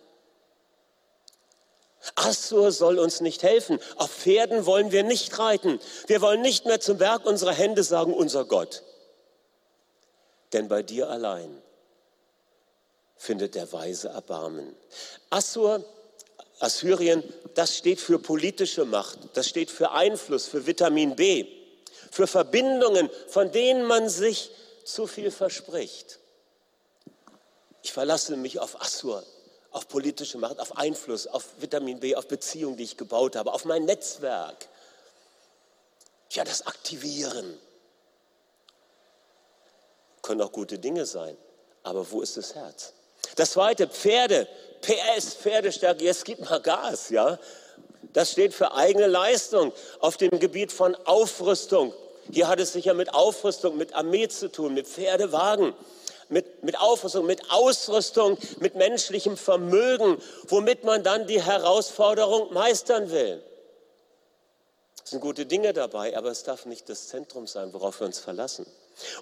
Assur 2.15 2.71
soll 2.71 3.01
uns 3.01 3.21
nicht 3.21 3.43
helfen. 3.43 3.81
Auf 3.97 4.09
Pferden 4.13 4.67
wollen 4.67 4.93
wir 4.93 5.03
nicht 5.03 5.37
reiten. 5.37 5.81
Wir 6.07 6.21
wollen 6.21 6.43
nicht 6.43 6.65
mehr 6.65 6.79
zum 6.79 7.01
Werk 7.01 7.27
unserer 7.27 7.53
Hände 7.53 7.83
sagen, 7.83 8.15
unser 8.15 8.45
Gott. 8.45 8.85
Denn 10.53 10.69
bei 10.69 10.85
dir 10.85 11.11
allein 11.11 11.61
findet 13.17 13.57
der 13.57 13.73
Weise 13.73 14.11
Erbarmen. 14.11 14.77
Assur, 15.29 15.85
Assyrien, 16.61 17.25
das 17.55 17.77
steht 17.77 18.01
für 18.01 18.21
politische 18.21 18.85
Macht, 18.85 19.19
das 19.35 19.49
steht 19.49 19.73
für 19.73 19.91
Einfluss, 19.91 20.47
für 20.47 20.69
Vitamin 20.69 21.17
B, 21.17 21.49
für 22.13 22.29
Verbindungen, 22.29 23.11
von 23.27 23.51
denen 23.51 23.85
man 23.85 24.09
sich 24.09 24.53
zu 24.89 25.07
viel 25.07 25.31
verspricht. 25.31 26.19
Ich 27.83 27.93
verlasse 27.93 28.37
mich 28.37 28.59
auf 28.59 28.81
Assur, 28.81 29.23
auf 29.71 29.87
politische 29.87 30.39
Macht, 30.39 30.59
auf 30.61 30.77
Einfluss, 30.77 31.27
auf 31.27 31.45
Vitamin 31.59 32.01
B, 32.01 32.17
auf 32.17 32.27
Beziehungen, 32.27 32.77
die 32.77 32.85
ich 32.85 32.97
gebaut 32.97 33.37
habe, 33.37 33.53
auf 33.53 33.65
mein 33.65 33.85
Netzwerk. 33.85 34.67
Ja, 36.31 36.45
das 36.45 36.67
Aktivieren. 36.67 37.59
Können 40.23 40.41
auch 40.41 40.53
gute 40.53 40.79
Dinge 40.79 41.07
sein, 41.07 41.37
aber 41.83 42.11
wo 42.11 42.23
ist 42.23 42.37
das 42.37 42.55
Herz? 42.55 42.93
Das 43.37 43.53
zweite, 43.53 43.89
Pferde, 43.89 44.49
PS, 44.81 45.35
Pferdestärke, 45.35 46.05
jetzt 46.05 46.25
gib 46.25 46.41
mal 46.41 46.61
Gas, 46.61 47.11
ja. 47.11 47.39
Das 48.15 48.33
steht 48.33 48.55
für 48.55 48.73
eigene 48.73 49.07
Leistung 49.07 49.73
auf 50.01 50.17
dem 50.17 50.39
Gebiet 50.39 50.73
von 50.73 50.95
Aufrüstung. 50.95 51.93
Hier 52.31 52.49
hat 52.49 52.61
es 52.61 52.73
sicher 52.73 52.95
mit 52.95 53.15
Aufrüstung, 53.15 53.77
mit 53.77 53.95
Armee 53.95 54.29
zu 54.29 54.51
tun, 54.51 54.75
mit 54.75 54.87
Pferdewagen 54.87 55.75
mit, 56.29 56.63
mit 56.63 56.79
Aufrüstung, 56.79 57.27
mit 57.27 57.51
Ausrüstung, 57.51 58.39
mit 58.61 58.75
menschlichem 58.75 59.37
Vermögen, 59.37 60.21
womit 60.49 60.85
man 60.85 61.03
dann 61.03 61.27
die 61.27 61.43
Herausforderung 61.43 62.53
meistern 62.53 63.11
will. 63.11 63.43
Es 65.03 65.11
sind 65.11 65.21
gute 65.21 65.47
Dinge 65.47 65.73
dabei, 65.73 66.17
aber 66.17 66.31
es 66.31 66.43
darf 66.43 66.67
nicht 66.67 66.89
das 66.89 67.09
Zentrum 67.09 67.47
sein, 67.47 67.73
worauf 67.73 68.01
wir 68.01 68.07
uns 68.07 68.19
verlassen. 68.19 68.67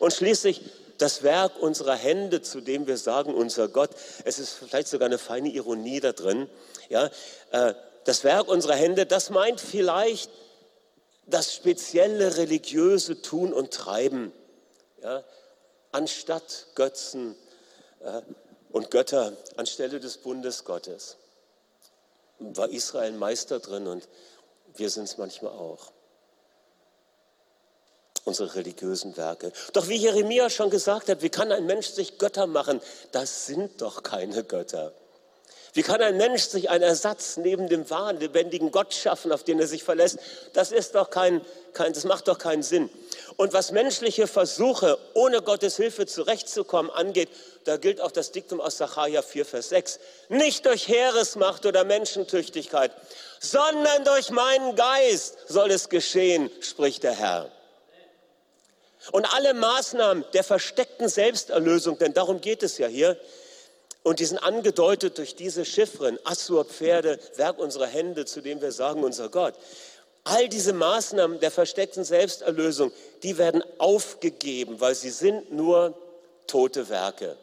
Und 0.01 0.13
schließlich 0.13 0.63
das 0.99 1.23
Werk 1.23 1.53
unserer 1.61 1.95
Hände, 1.95 2.43
zu 2.43 2.61
dem 2.61 2.87
wir 2.87 2.97
sagen, 2.97 3.35
unser 3.35 3.69
Gott. 3.69 3.91
Es 4.25 4.39
ist 4.39 4.55
vielleicht 4.55 4.89
sogar 4.89 5.07
eine 5.07 5.19
feine 5.19 5.51
Ironie 5.51 6.01
da 6.01 6.13
drin. 6.13 6.49
Ja, 6.89 7.11
äh, 7.53 7.75
das 8.05 8.25
Werk 8.25 8.49
unserer 8.49 8.75
Hände, 8.75 9.05
das 9.05 9.31
meint 9.31 9.61
vielleicht 9.61 10.31
das 11.27 11.55
spezielle 11.55 12.37
religiöse 12.37 13.21
Tun 13.21 13.53
und 13.53 13.73
Treiben. 13.73 14.33
Ja, 15.03 15.25
anstatt 15.93 16.69
Götzen 16.75 17.35
äh, 18.01 18.23
und 18.71 18.91
Götter 18.91 19.33
anstelle 19.57 20.01
des 20.01 20.19
Bundes 20.19 20.65
Gottes. 20.65 21.17
War 22.39 22.69
Israel 22.69 23.13
Meister 23.13 23.61
drin 23.61 23.87
und 23.87 24.09
wir 24.75 24.91
sind 24.91 25.05
es 25.05 25.19
manchmal 25.19 25.53
auch. 25.53 25.93
Unsere 28.25 28.55
religiösen 28.57 29.17
Werke. 29.17 29.53
Doch 29.73 29.89
wie 29.89 29.97
Jeremia 29.97 30.51
schon 30.51 30.69
gesagt 30.69 31.09
hat, 31.09 31.23
wie 31.23 31.31
kann 31.31 31.53
ein 31.53 31.65
Mensch 31.65 31.89
sich 31.89 32.19
Götter 32.19 32.47
machen? 32.47 32.81
Das 33.13 33.47
sind 33.47 33.81
doch 33.81 34.03
keine 34.03 34.43
Götter. 34.45 34.93
Wie 35.77 35.83
kann 35.83 36.01
ein 36.01 36.17
Mensch 36.17 36.45
sich 36.45 36.71
einen 36.71 36.85
Ersatz 36.85 37.37
neben 37.37 37.69
dem 37.69 37.91
wahren, 37.91 38.19
lebendigen 38.19 38.71
Gott 38.71 38.95
schaffen, 38.95 39.31
auf 39.31 39.45
den 39.45 39.61
er 39.61 39.67
sich 39.67 39.85
verlässt? 39.85 40.19
Das 40.55 40.73
ist 40.73 40.95
doch 40.95 41.11
kein, 41.11 41.43
kein, 41.75 41.93
das 41.93 42.05
macht 42.05 42.29
doch 42.29 42.39
keinen 42.39 42.63
Sinn. 42.63 42.89
Und 43.37 43.53
was 43.53 43.73
menschliche 43.73 44.27
Versuche, 44.27 44.99
ohne 45.13 45.43
Gottes 45.43 45.77
Hilfe 45.77 46.07
zurechtzukommen, 46.07 46.91
angeht, 46.91 47.29
da 47.65 47.77
gilt 47.77 48.01
auch 48.01 48.11
das 48.11 48.33
Diktum 48.33 48.59
aus 48.59 48.79
Sacharja 48.79 49.21
4, 49.21 49.45
Vers 49.45 49.69
6. 49.69 49.99
Nicht 50.31 50.65
durch 50.65 50.89
Heeresmacht 50.89 51.67
oder 51.67 51.85
Menschentüchtigkeit, 51.85 52.93
sondern 53.41 54.05
durch 54.05 54.31
meinen 54.31 54.77
Geist 54.77 55.37
soll 55.47 55.71
es 55.71 55.91
geschehen, 55.91 56.51
spricht 56.63 57.03
der 57.03 57.13
Herr. 57.13 57.53
Und 59.13 59.31
alle 59.35 59.53
Maßnahmen 59.53 60.25
der 60.33 60.43
versteckten 60.43 61.11
Selbsterlösung, 61.11 61.99
denn 61.99 62.15
darum 62.15 62.41
geht 62.41 62.63
es 62.63 62.79
ja 62.79 62.87
hier, 62.87 63.21
und 64.07 64.21
die 64.21 64.25
sind 64.25 64.39
angedeutet 64.39 65.19
durch 65.19 65.35
diese 65.35 65.65
Chiffren, 65.65 66.17
Assur, 66.23 66.65
Pferde, 66.65 67.19
Werk 67.35 67.59
unserer 67.59 67.89
Hände, 67.89 68.25
zu 68.25 68.41
dem 68.41 68.61
wir 68.61 68.71
sagen, 68.71 69.03
unser 69.03 69.29
Gott. 69.29 69.55
All 70.23 70.49
diese 70.49 70.73
Maßnahmen 70.73 71.41
der 71.41 71.51
versteckten 71.51 72.05
Selbsterlösung, 72.05 72.93
die 73.25 73.37
werden 73.37 73.65
aufgegeben, 73.79 74.79
weil 74.79 74.95
sie 74.95 75.11
sind 75.11 75.51
nur 75.51 75.93
tote 76.47 76.89
Werke. 76.89 77.37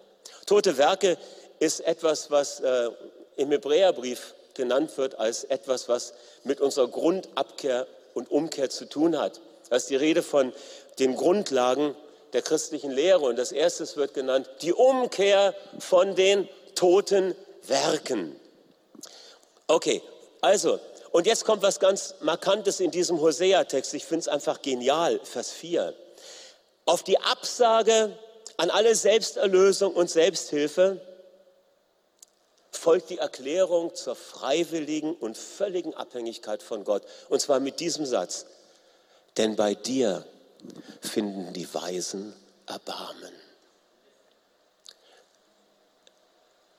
Tote 0.46 0.78
Werke 0.78 1.18
ist 1.60 1.82
etwas, 1.82 2.32
was 2.32 2.62
äh, 2.62 2.92
im 3.36 3.52
Hebräerbrief 3.52 4.34
genannt 4.54 4.98
wird 4.98 5.20
als 5.20 5.44
etwas, 5.44 5.90
was 5.90 6.14
mit 6.46 6.62
unserer 6.62 6.88
Grundabkehr 6.88 7.88
und 8.14 8.32
Umkehr 8.32 8.70
zu 8.70 8.86
tun 8.86 9.20
hat. 9.20 9.42
Da 9.70 9.76
ist 9.76 9.90
die 9.90 9.98
Rede 9.98 10.24
von 10.24 10.54
den 10.98 11.18
Grundlagen 11.18 11.94
der 12.34 12.42
christlichen 12.42 12.92
Lehre. 12.92 13.22
Und 13.22 13.38
das 13.38 13.52
erste 13.52 13.84
wird 13.96 14.14
genannt, 14.14 14.50
die 14.62 14.74
Umkehr 14.74 15.56
von 15.80 16.16
den 16.16 16.50
toten 16.76 17.36
Werken. 17.68 18.36
Okay, 19.68 20.02
also, 20.42 20.80
und 21.12 21.26
jetzt 21.26 21.46
kommt 21.46 21.62
was 21.62 21.80
ganz 21.80 22.16
Markantes 22.22 22.80
in 22.80 22.92
diesem 22.92 23.22
Hosea-Text. 23.22 23.94
Ich 23.94 24.06
finde 24.06 24.22
es 24.22 24.28
einfach 24.28 24.62
genial, 24.62 25.20
Vers 25.24 25.52
4. 25.52 25.94
Auf 26.86 27.04
die 27.04 27.18
Absage 27.20 28.18
an 28.58 28.70
alle 28.70 28.96
Selbsterlösung 28.96 29.94
und 29.94 30.10
Selbsthilfe 30.10 31.00
folgt 32.72 33.10
die 33.10 33.20
Erklärung 33.20 33.96
zur 33.96 34.16
freiwilligen 34.16 35.16
und 35.16 35.38
völligen 35.38 35.94
Abhängigkeit 35.94 36.62
von 36.62 36.84
Gott. 36.84 37.04
Und 37.30 37.40
zwar 37.40 37.60
mit 37.60 37.80
diesem 37.80 38.06
Satz. 38.06 38.46
Denn 39.38 39.56
bei 39.56 39.76
dir 39.76 40.26
finden 41.02 41.54
die 41.54 41.72
Weisen 41.74 42.34
Erbarmen. 42.66 43.34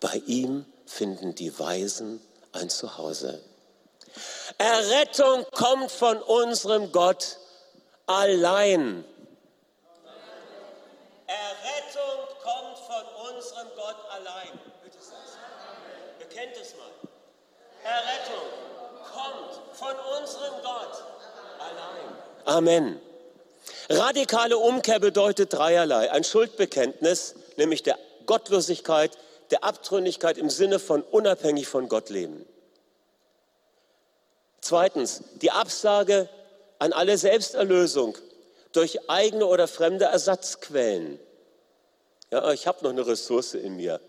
Bei 0.00 0.22
ihm 0.26 0.66
finden 0.86 1.34
die 1.34 1.58
Weisen 1.58 2.20
ein 2.52 2.70
Zuhause. 2.70 3.42
Errettung 4.58 5.44
kommt 5.52 5.90
von 5.90 6.22
unserem 6.22 6.92
Gott 6.92 7.38
allein. 8.06 9.04
Errettung 11.26 12.18
kommt 12.42 12.78
von 12.78 13.34
unserem 13.34 13.68
Gott 13.76 13.96
allein. 14.10 14.60
Sag's. 15.00 15.38
Bekennt 16.18 16.56
es 16.60 16.74
mal. 16.76 16.90
Errettung 17.82 18.48
kommt 19.12 19.76
von 19.76 19.96
unserem 20.20 20.62
Gott 20.62 21.04
allein. 21.58 22.56
Amen. 22.56 23.00
Radikale 23.88 24.56
Umkehr 24.58 25.00
bedeutet 25.00 25.52
dreierlei. 25.52 26.10
Ein 26.10 26.24
Schuldbekenntnis, 26.24 27.34
nämlich 27.56 27.82
der 27.82 27.98
Gottlosigkeit, 28.26 29.16
der 29.50 29.64
Abtrünnigkeit 29.64 30.38
im 30.38 30.50
Sinne 30.50 30.78
von 30.78 31.02
unabhängig 31.02 31.68
von 31.68 31.88
Gott 31.88 32.10
leben. 32.10 32.46
Zweitens, 34.60 35.22
die 35.42 35.50
Absage 35.50 36.28
an 36.78 36.92
alle 36.92 37.18
Selbsterlösung 37.18 38.16
durch 38.72 39.10
eigene 39.10 39.46
oder 39.46 39.68
fremde 39.68 40.06
Ersatzquellen. 40.06 41.20
Ja, 42.30 42.50
ich 42.52 42.66
habe 42.66 42.82
noch 42.82 42.90
eine 42.90 43.06
Ressource 43.06 43.54
in 43.54 43.76
mir. 43.76 44.00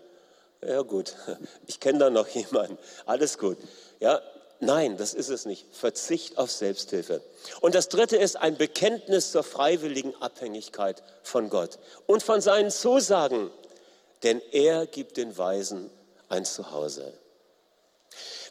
Ja 0.65 0.81
gut, 0.81 1.13
ich 1.67 1.79
kenne 1.79 1.99
da 1.99 2.09
noch 2.09 2.27
jemanden. 2.29 2.77
Alles 3.05 3.37
gut. 3.37 3.57
Ja, 3.99 4.21
nein, 4.59 4.97
das 4.97 5.13
ist 5.13 5.29
es 5.29 5.45
nicht. 5.45 5.65
Verzicht 5.71 6.37
auf 6.37 6.51
Selbsthilfe. 6.51 7.21
Und 7.61 7.75
das 7.75 7.89
dritte 7.89 8.17
ist 8.17 8.35
ein 8.37 8.57
Bekenntnis 8.57 9.31
zur 9.31 9.43
freiwilligen 9.43 10.15
Abhängigkeit 10.21 11.03
von 11.23 11.49
Gott 11.49 11.79
und 12.05 12.23
von 12.23 12.41
seinen 12.41 12.71
Zusagen, 12.71 13.51
denn 14.23 14.41
er 14.51 14.85
gibt 14.85 15.17
den 15.17 15.37
Weisen 15.37 15.89
ein 16.29 16.45
Zuhause. 16.45 17.13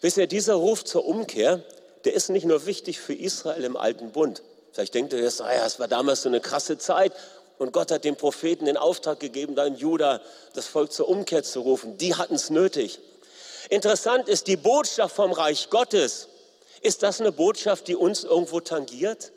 Wisst 0.01 0.19
ihr, 0.19 0.27
dieser 0.27 0.55
Ruf 0.55 0.85
zur 0.85 1.07
Umkehr, 1.07 1.63
der 2.05 2.15
ist 2.15 2.29
nicht 2.29 2.45
nur 2.45 2.67
wichtig 2.67 3.01
für 3.01 3.15
Israel 3.15 3.65
im 3.65 3.77
alten 3.77 4.13
Bund. 4.13 4.43
Vielleicht 4.73 4.95
denkt 4.95 5.13
ihr 5.13 5.21
jetzt, 5.21 5.41
ah 5.41 5.55
ja, 5.55 5.65
es 5.65 5.79
war 5.79 5.89
damals 5.89 6.23
so 6.23 6.29
eine 6.29 6.41
krasse 6.41 6.79
Zeit 6.79 7.13
und 7.59 7.73
Gott 7.73 7.91
hat 7.91 8.05
den 8.05 8.17
Propheten 8.17 8.67
den 8.67 8.77
Auftrag 8.77 9.21
gegeben, 9.21 9.55
da 9.55 9.65
in 9.65 9.77
Juda 9.77 10.21
das 10.55 10.67
Volk 10.67 10.93
zur 10.93 11.09
Umkehr 11.09 11.43
zu 11.43 11.61
rufen. 11.61 11.97
Die 11.99 12.15
hatten 12.15 12.35
es 12.35 12.51
nötig. 12.51 12.99
Interessant 13.71 14.29
ist 14.29 14.47
die 14.47 14.57
Botschaft 14.57 15.17
vom 15.17 15.33
Reich 15.33 15.71
Gottes. 15.71 16.29
Ist 16.81 17.03
das 17.03 17.21
eine 17.21 17.33
Botschaft, 17.33 17.89
die 17.89 17.97
uns 17.97 18.25
irgendwo 18.25 18.61
tangiert? 18.61 19.33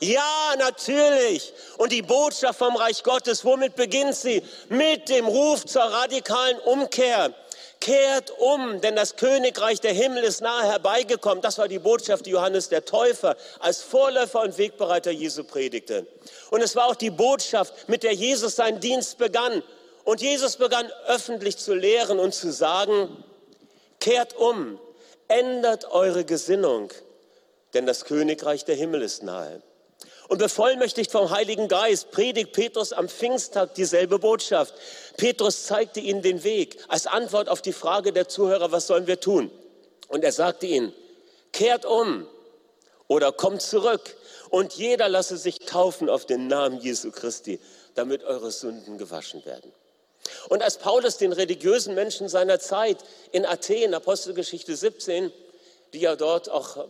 Ja, 0.00 0.54
natürlich. 0.58 1.52
Und 1.78 1.92
die 1.92 2.02
Botschaft 2.02 2.58
vom 2.58 2.76
Reich 2.76 3.02
Gottes, 3.02 3.44
womit 3.44 3.76
beginnt 3.76 4.14
sie? 4.14 4.42
Mit 4.68 5.08
dem 5.08 5.26
Ruf 5.26 5.64
zur 5.64 5.82
radikalen 5.82 6.58
Umkehr. 6.60 7.32
Kehrt 7.80 8.30
um, 8.38 8.80
denn 8.80 8.96
das 8.96 9.16
Königreich 9.16 9.80
der 9.80 9.92
Himmel 9.92 10.24
ist 10.24 10.40
nahe 10.40 10.64
herbeigekommen. 10.64 11.42
Das 11.42 11.58
war 11.58 11.68
die 11.68 11.78
Botschaft, 11.78 12.26
die 12.26 12.30
Johannes 12.30 12.68
der 12.68 12.84
Täufer 12.84 13.36
als 13.60 13.82
Vorläufer 13.82 14.42
und 14.42 14.58
Wegbereiter 14.58 15.10
Jesu 15.10 15.44
predigte. 15.44 16.06
Und 16.50 16.62
es 16.62 16.76
war 16.76 16.86
auch 16.86 16.94
die 16.96 17.10
Botschaft, 17.10 17.88
mit 17.88 18.02
der 18.02 18.12
Jesus 18.12 18.56
seinen 18.56 18.80
Dienst 18.80 19.18
begann. 19.18 19.62
Und 20.04 20.20
Jesus 20.20 20.56
begann 20.56 20.90
öffentlich 21.06 21.56
zu 21.56 21.74
lehren 21.74 22.18
und 22.18 22.34
zu 22.34 22.52
sagen, 22.52 23.24
kehrt 24.00 24.36
um, 24.36 24.78
ändert 25.28 25.90
eure 25.90 26.24
Gesinnung, 26.24 26.90
denn 27.72 27.86
das 27.86 28.04
Königreich 28.04 28.64
der 28.64 28.76
Himmel 28.76 29.02
ist 29.02 29.22
nahe. 29.22 29.62
Und 30.28 30.38
bevollmächtigt 30.38 31.10
vom 31.10 31.30
Heiligen 31.30 31.68
Geist 31.68 32.10
predigt 32.10 32.52
Petrus 32.52 32.92
am 32.92 33.08
Pfingsttag 33.08 33.74
dieselbe 33.74 34.18
Botschaft. 34.18 34.74
Petrus 35.16 35.64
zeigte 35.64 36.00
ihnen 36.00 36.22
den 36.22 36.44
Weg 36.44 36.78
als 36.88 37.06
Antwort 37.06 37.48
auf 37.48 37.60
die 37.60 37.74
Frage 37.74 38.12
der 38.12 38.28
Zuhörer, 38.28 38.72
was 38.72 38.86
sollen 38.86 39.06
wir 39.06 39.20
tun? 39.20 39.50
Und 40.08 40.24
er 40.24 40.32
sagte 40.32 40.66
ihnen, 40.66 40.94
kehrt 41.52 41.84
um 41.84 42.26
oder 43.06 43.32
kommt 43.32 43.62
zurück 43.62 44.16
und 44.50 44.72
jeder 44.74 45.08
lasse 45.08 45.36
sich 45.36 45.58
taufen 45.60 46.08
auf 46.08 46.26
den 46.26 46.46
Namen 46.46 46.80
Jesu 46.80 47.10
Christi, 47.10 47.60
damit 47.94 48.24
eure 48.24 48.50
Sünden 48.50 48.98
gewaschen 48.98 49.44
werden. 49.44 49.72
Und 50.48 50.62
als 50.62 50.78
Paulus 50.78 51.16
den 51.16 51.32
religiösen 51.32 51.94
Menschen 51.94 52.28
seiner 52.28 52.58
Zeit 52.58 52.98
in 53.32 53.44
Athen, 53.44 53.94
Apostelgeschichte 53.94 54.76
17, 54.76 55.32
die 55.92 56.00
ja 56.00 56.16
dort 56.16 56.50
auch 56.50 56.86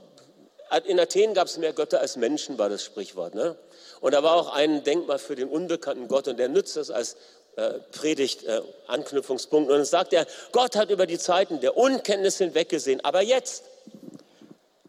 in 0.86 0.98
Athen 0.98 1.34
gab 1.34 1.46
es 1.46 1.58
mehr 1.58 1.72
Götter 1.72 2.00
als 2.00 2.16
Menschen, 2.16 2.58
war 2.58 2.68
das 2.68 2.82
Sprichwort. 2.82 3.34
Ne? 3.34 3.56
Und 4.00 4.12
da 4.12 4.22
war 4.22 4.34
auch 4.34 4.52
ein 4.52 4.82
Denkmal 4.82 5.18
für 5.18 5.36
den 5.36 5.48
unbekannten 5.48 6.08
Gott 6.08 6.26
und 6.26 6.38
der 6.38 6.48
nützt 6.48 6.76
das 6.76 6.90
als 6.90 7.16
äh, 7.56 7.74
Predigt, 7.92 8.44
äh, 8.44 8.60
Anknüpfungspunkt. 8.88 9.70
Und 9.70 9.76
dann 9.76 9.84
sagt 9.84 10.12
er, 10.12 10.26
Gott 10.52 10.74
hat 10.74 10.90
über 10.90 11.06
die 11.06 11.18
Zeiten 11.18 11.60
der 11.60 11.76
Unkenntnis 11.76 12.38
hinweggesehen, 12.38 13.04
aber 13.04 13.22
jetzt 13.22 13.64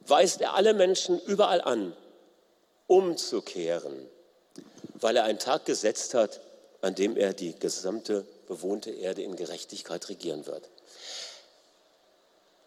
weist 0.07 0.41
er 0.41 0.53
alle 0.53 0.73
Menschen 0.73 1.19
überall 1.21 1.61
an, 1.61 1.95
umzukehren, 2.87 4.07
weil 4.95 5.17
er 5.17 5.25
einen 5.25 5.39
Tag 5.39 5.65
gesetzt 5.65 6.13
hat, 6.13 6.41
an 6.81 6.95
dem 6.95 7.17
er 7.17 7.33
die 7.33 7.57
gesamte 7.57 8.25
bewohnte 8.47 8.91
Erde 8.91 9.21
in 9.21 9.35
Gerechtigkeit 9.35 10.07
regieren 10.09 10.45
wird. 10.45 10.69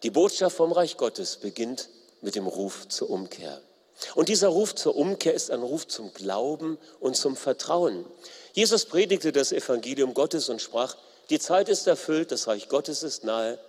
Die 0.03 0.11
Botschaft 0.11 0.55
vom 0.55 0.71
Reich 0.71 0.97
Gottes 0.97 1.37
beginnt 1.37 1.89
mit 2.21 2.35
dem 2.35 2.47
Ruf 2.47 2.87
zur 2.87 3.09
Umkehr. 3.09 3.61
Und 4.15 4.29
dieser 4.29 4.47
Ruf 4.47 4.75
zur 4.75 4.95
Umkehr 4.95 5.33
ist 5.33 5.51
ein 5.51 5.61
Ruf 5.61 5.87
zum 5.87 6.13
Glauben 6.13 6.77
und 6.99 7.17
zum 7.17 7.35
Vertrauen. 7.35 8.05
Jesus 8.53 8.85
predigte 8.85 9.31
das 9.31 9.51
Evangelium 9.51 10.13
Gottes 10.13 10.49
und 10.49 10.61
sprach, 10.61 10.95
die 11.29 11.39
Zeit 11.39 11.69
ist 11.69 11.85
erfüllt, 11.85 12.31
das 12.31 12.47
Reich 12.47 12.69
Gottes 12.69 13.03
ist 13.03 13.23
nahe, 13.23 13.59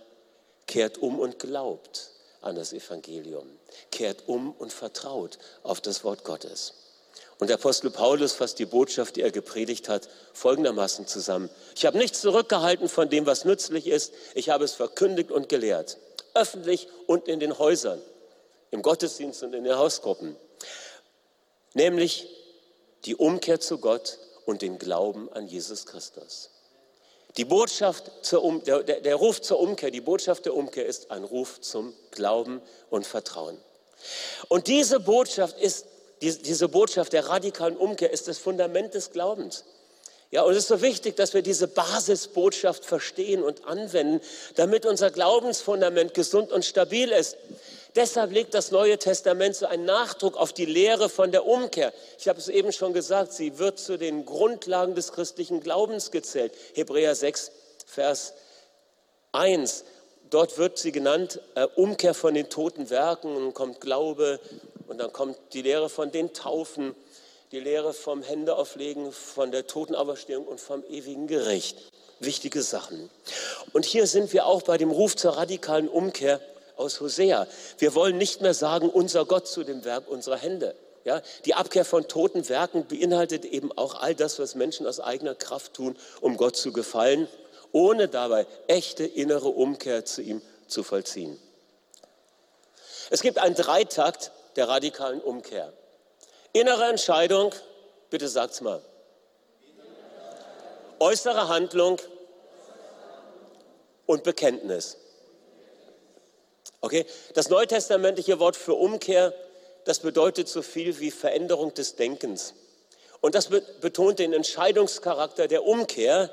kehrt 0.66 0.98
um 0.98 1.18
und 1.18 1.38
glaubt 1.38 2.12
an 2.40 2.54
das 2.54 2.72
Evangelium, 2.72 3.46
kehrt 3.90 4.28
um 4.28 4.52
und 4.52 4.72
vertraut 4.72 5.38
auf 5.62 5.80
das 5.80 6.04
Wort 6.04 6.24
Gottes. 6.24 6.74
Und 7.40 7.48
der 7.48 7.56
Apostel 7.56 7.90
Paulus 7.90 8.32
fasst 8.32 8.58
die 8.58 8.66
Botschaft, 8.66 9.16
die 9.16 9.22
er 9.22 9.30
gepredigt 9.30 9.88
hat, 9.88 10.08
folgendermaßen 10.34 11.06
zusammen. 11.06 11.48
Ich 11.74 11.86
habe 11.86 11.96
nichts 11.96 12.20
zurückgehalten 12.20 12.88
von 12.88 13.08
dem, 13.08 13.24
was 13.24 13.46
nützlich 13.46 13.86
ist. 13.86 14.12
Ich 14.34 14.50
habe 14.50 14.64
es 14.64 14.74
verkündigt 14.74 15.32
und 15.32 15.48
gelehrt, 15.48 15.96
öffentlich 16.34 16.88
und 17.06 17.28
in 17.28 17.40
den 17.40 17.58
Häusern 17.58 18.00
im 18.70 18.82
Gottesdienst 18.82 19.42
und 19.42 19.54
in 19.54 19.64
den 19.64 19.76
Hausgruppen, 19.76 20.36
nämlich 21.74 22.28
die 23.06 23.16
Umkehr 23.16 23.58
zu 23.58 23.78
Gott 23.78 24.18
und 24.44 24.62
den 24.62 24.78
Glauben 24.78 25.32
an 25.32 25.48
Jesus 25.48 25.86
Christus. 25.86 26.50
Die 27.36 27.44
Botschaft, 27.44 28.10
um, 28.34 28.62
der, 28.64 28.82
der, 28.82 29.00
der 29.00 29.16
Ruf 29.16 29.40
zur 29.40 29.60
Umkehr, 29.60 29.90
die 29.90 30.00
Botschaft 30.00 30.44
der 30.44 30.54
Umkehr 30.54 30.84
ist 30.84 31.10
ein 31.10 31.24
Ruf 31.24 31.60
zum 31.60 31.94
Glauben 32.10 32.60
und 32.90 33.06
Vertrauen. 33.06 33.56
Und 34.48 34.66
diese 34.66 35.00
Botschaft 35.00 35.58
ist, 35.58 35.86
diese 36.20 36.68
Botschaft 36.68 37.12
der 37.12 37.28
radikalen 37.28 37.76
Umkehr 37.76 38.12
ist 38.12 38.28
das 38.28 38.38
Fundament 38.38 38.94
des 38.94 39.10
Glaubens. 39.10 39.64
Ja, 40.32 40.42
und 40.42 40.52
es 40.52 40.58
ist 40.58 40.68
so 40.68 40.80
wichtig, 40.80 41.16
dass 41.16 41.34
wir 41.34 41.42
diese 41.42 41.66
Basisbotschaft 41.66 42.84
verstehen 42.84 43.42
und 43.42 43.64
anwenden, 43.64 44.20
damit 44.54 44.86
unser 44.86 45.10
Glaubensfundament 45.10 46.14
gesund 46.14 46.52
und 46.52 46.64
stabil 46.64 47.10
ist. 47.10 47.36
Deshalb 47.96 48.30
legt 48.30 48.54
das 48.54 48.70
Neue 48.70 48.98
Testament 48.98 49.56
so 49.56 49.66
einen 49.66 49.84
Nachdruck 49.84 50.36
auf 50.36 50.52
die 50.52 50.66
Lehre 50.66 51.08
von 51.08 51.32
der 51.32 51.46
Umkehr. 51.46 51.92
Ich 52.18 52.28
habe 52.28 52.38
es 52.38 52.48
eben 52.48 52.72
schon 52.72 52.92
gesagt, 52.92 53.32
sie 53.32 53.58
wird 53.58 53.80
zu 53.80 53.96
den 53.96 54.24
Grundlagen 54.24 54.94
des 54.94 55.10
christlichen 55.10 55.60
Glaubens 55.60 56.12
gezählt. 56.12 56.52
Hebräer 56.74 57.16
6, 57.16 57.50
Vers 57.86 58.34
1. 59.32 59.84
Dort 60.30 60.58
wird 60.58 60.78
sie 60.78 60.92
genannt, 60.92 61.40
äh, 61.56 61.66
Umkehr 61.74 62.14
von 62.14 62.34
den 62.34 62.48
toten 62.48 62.88
Werken, 62.88 63.34
und 63.34 63.52
kommt 63.52 63.80
Glaube 63.80 64.38
und 64.90 64.98
dann 64.98 65.12
kommt 65.12 65.38
die 65.52 65.62
Lehre 65.62 65.88
von 65.88 66.10
den 66.10 66.32
Taufen, 66.32 66.96
die 67.52 67.60
Lehre 67.60 67.94
vom 67.94 68.24
Händeauflegen, 68.24 69.12
von 69.12 69.52
der 69.52 69.68
Totenauferstehung 69.68 70.44
und 70.44 70.60
vom 70.60 70.82
ewigen 70.84 71.28
Gericht. 71.28 71.78
Wichtige 72.18 72.60
Sachen. 72.60 73.08
Und 73.72 73.84
hier 73.84 74.08
sind 74.08 74.32
wir 74.32 74.46
auch 74.46 74.62
bei 74.62 74.78
dem 74.78 74.90
Ruf 74.90 75.14
zur 75.14 75.36
radikalen 75.36 75.88
Umkehr 75.88 76.40
aus 76.76 77.00
Hosea. 77.00 77.46
Wir 77.78 77.94
wollen 77.94 78.18
nicht 78.18 78.40
mehr 78.40 78.52
sagen, 78.52 78.90
unser 78.90 79.24
Gott 79.26 79.46
zu 79.46 79.62
dem 79.62 79.84
Werk 79.84 80.08
unserer 80.08 80.36
Hände. 80.36 80.74
Ja, 81.04 81.22
die 81.44 81.54
Abkehr 81.54 81.84
von 81.84 82.08
toten 82.08 82.48
Werken 82.48 82.84
beinhaltet 82.88 83.44
eben 83.44 83.70
auch 83.70 83.94
all 83.94 84.16
das, 84.16 84.40
was 84.40 84.56
Menschen 84.56 84.88
aus 84.88 84.98
eigener 84.98 85.36
Kraft 85.36 85.74
tun, 85.74 85.96
um 86.20 86.36
Gott 86.36 86.56
zu 86.56 86.72
gefallen, 86.72 87.28
ohne 87.70 88.08
dabei 88.08 88.44
echte 88.66 89.04
innere 89.04 89.50
Umkehr 89.50 90.04
zu 90.04 90.20
ihm 90.20 90.42
zu 90.66 90.82
vollziehen. 90.82 91.40
Es 93.08 93.22
gibt 93.22 93.38
einen 93.38 93.54
Dreitakt 93.54 94.32
der 94.56 94.68
radikalen 94.68 95.20
Umkehr. 95.20 95.72
Innere 96.52 96.88
Entscheidung, 96.88 97.52
bitte 98.10 98.28
sagt's 98.28 98.60
mal. 98.60 98.82
Äußere 100.98 101.48
Handlung 101.48 101.98
und 104.06 104.24
Bekenntnis. 104.24 104.96
Okay? 106.80 107.06
Das 107.34 107.48
neutestamentliche 107.48 108.38
Wort 108.38 108.56
für 108.56 108.74
Umkehr, 108.74 109.32
das 109.84 110.00
bedeutet 110.00 110.48
so 110.48 110.62
viel 110.62 110.98
wie 111.00 111.10
Veränderung 111.10 111.72
des 111.74 111.96
Denkens. 111.96 112.54
Und 113.20 113.34
das 113.34 113.48
betont 113.48 114.18
den 114.18 114.32
Entscheidungscharakter 114.32 115.46
der 115.46 115.64
Umkehr. 115.64 116.30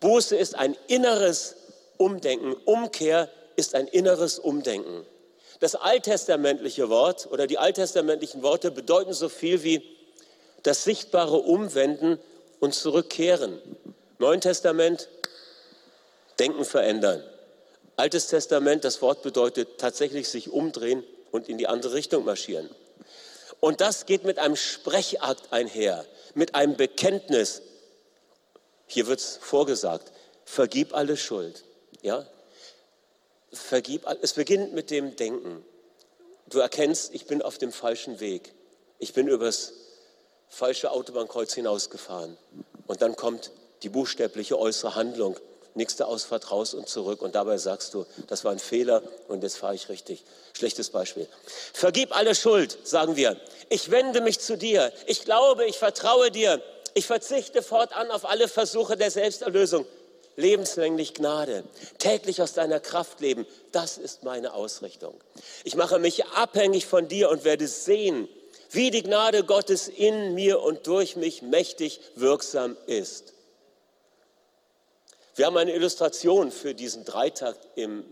Buße 0.00 0.36
ist 0.36 0.54
ein 0.54 0.76
inneres 0.86 1.56
Umdenken. 1.98 2.54
Umkehr 2.64 3.28
ist 3.56 3.74
ein 3.74 3.88
inneres 3.88 4.38
Umdenken. 4.38 5.06
Das 5.60 5.74
alttestamentliche 5.74 6.88
Wort 6.88 7.28
oder 7.30 7.46
die 7.46 7.58
alttestamentlichen 7.58 8.42
Worte 8.42 8.70
bedeuten 8.70 9.12
so 9.12 9.28
viel 9.28 9.62
wie 9.62 9.82
das 10.62 10.84
sichtbare 10.84 11.36
Umwenden 11.36 12.18
und 12.60 12.74
Zurückkehren. 12.74 13.60
Neuen 14.18 14.40
Testament, 14.40 15.08
Denken 16.38 16.64
verändern. 16.64 17.22
Altes 17.96 18.26
Testament, 18.26 18.84
das 18.84 19.00
Wort 19.02 19.22
bedeutet 19.22 19.78
tatsächlich 19.78 20.28
sich 20.28 20.50
umdrehen 20.50 21.04
und 21.30 21.48
in 21.48 21.58
die 21.58 21.68
andere 21.68 21.94
Richtung 21.94 22.24
marschieren. 22.24 22.68
Und 23.60 23.80
das 23.80 24.06
geht 24.06 24.24
mit 24.24 24.38
einem 24.38 24.56
Sprechakt 24.56 25.52
einher, 25.52 26.04
mit 26.34 26.54
einem 26.54 26.76
Bekenntnis. 26.76 27.62
Hier 28.86 29.06
wird 29.06 29.20
es 29.20 29.38
vorgesagt, 29.40 30.12
vergib 30.44 30.94
alle 30.94 31.16
Schuld. 31.16 31.64
Ja? 32.02 32.26
Vergib, 33.56 34.06
es 34.22 34.32
beginnt 34.32 34.74
mit 34.74 34.90
dem 34.90 35.16
Denken. 35.16 35.64
Du 36.48 36.58
erkennst, 36.58 37.14
ich 37.14 37.26
bin 37.26 37.42
auf 37.42 37.58
dem 37.58 37.72
falschen 37.72 38.20
Weg. 38.20 38.52
Ich 38.98 39.12
bin 39.12 39.28
übers 39.28 39.72
falsche 40.48 40.90
Autobahnkreuz 40.90 41.54
hinausgefahren. 41.54 42.36
Und 42.86 43.02
dann 43.02 43.16
kommt 43.16 43.50
die 43.82 43.88
buchstäbliche 43.88 44.58
äußere 44.58 44.94
Handlung. 44.94 45.36
nächste 45.74 46.06
Ausfahrt 46.06 46.50
raus 46.50 46.72
und 46.72 46.88
zurück 46.88 47.20
und 47.20 47.34
dabei 47.34 47.58
sagst 47.58 47.94
du, 47.94 48.06
das 48.28 48.44
war 48.44 48.52
ein 48.52 48.58
Fehler 48.60 49.02
und 49.28 49.42
jetzt 49.42 49.56
fahre 49.56 49.74
ich 49.74 49.88
richtig. 49.88 50.22
Schlechtes 50.52 50.90
Beispiel. 50.90 51.26
Vergib 51.72 52.16
alle 52.16 52.34
Schuld, 52.34 52.78
sagen 52.84 53.16
wir. 53.16 53.36
Ich 53.70 53.90
wende 53.90 54.20
mich 54.20 54.38
zu 54.38 54.56
dir. 54.56 54.92
Ich 55.06 55.24
glaube, 55.24 55.66
ich 55.66 55.76
vertraue 55.76 56.30
dir. 56.30 56.62
Ich 56.94 57.06
verzichte 57.06 57.62
fortan 57.62 58.10
auf 58.12 58.24
alle 58.24 58.46
Versuche 58.46 58.96
der 58.96 59.10
Selbsterlösung. 59.10 59.84
Lebenslänglich 60.36 61.14
Gnade. 61.14 61.64
Täglich 61.98 62.42
aus 62.42 62.52
deiner 62.52 62.80
Kraft 62.80 63.20
leben. 63.20 63.46
Das 63.72 63.98
ist 63.98 64.24
meine 64.24 64.54
Ausrichtung. 64.54 65.14
Ich 65.64 65.76
mache 65.76 65.98
mich 65.98 66.24
abhängig 66.26 66.86
von 66.86 67.08
dir 67.08 67.30
und 67.30 67.44
werde 67.44 67.68
sehen, 67.68 68.28
wie 68.70 68.90
die 68.90 69.02
Gnade 69.02 69.44
Gottes 69.44 69.88
in 69.88 70.34
mir 70.34 70.60
und 70.60 70.86
durch 70.86 71.16
mich 71.16 71.42
mächtig 71.42 72.00
wirksam 72.16 72.76
ist. 72.86 73.32
Wir 75.36 75.46
haben 75.46 75.56
eine 75.56 75.74
Illustration 75.74 76.50
für 76.50 76.74
diesen 76.74 77.04
Dreitag 77.04 77.56
im 77.74 78.04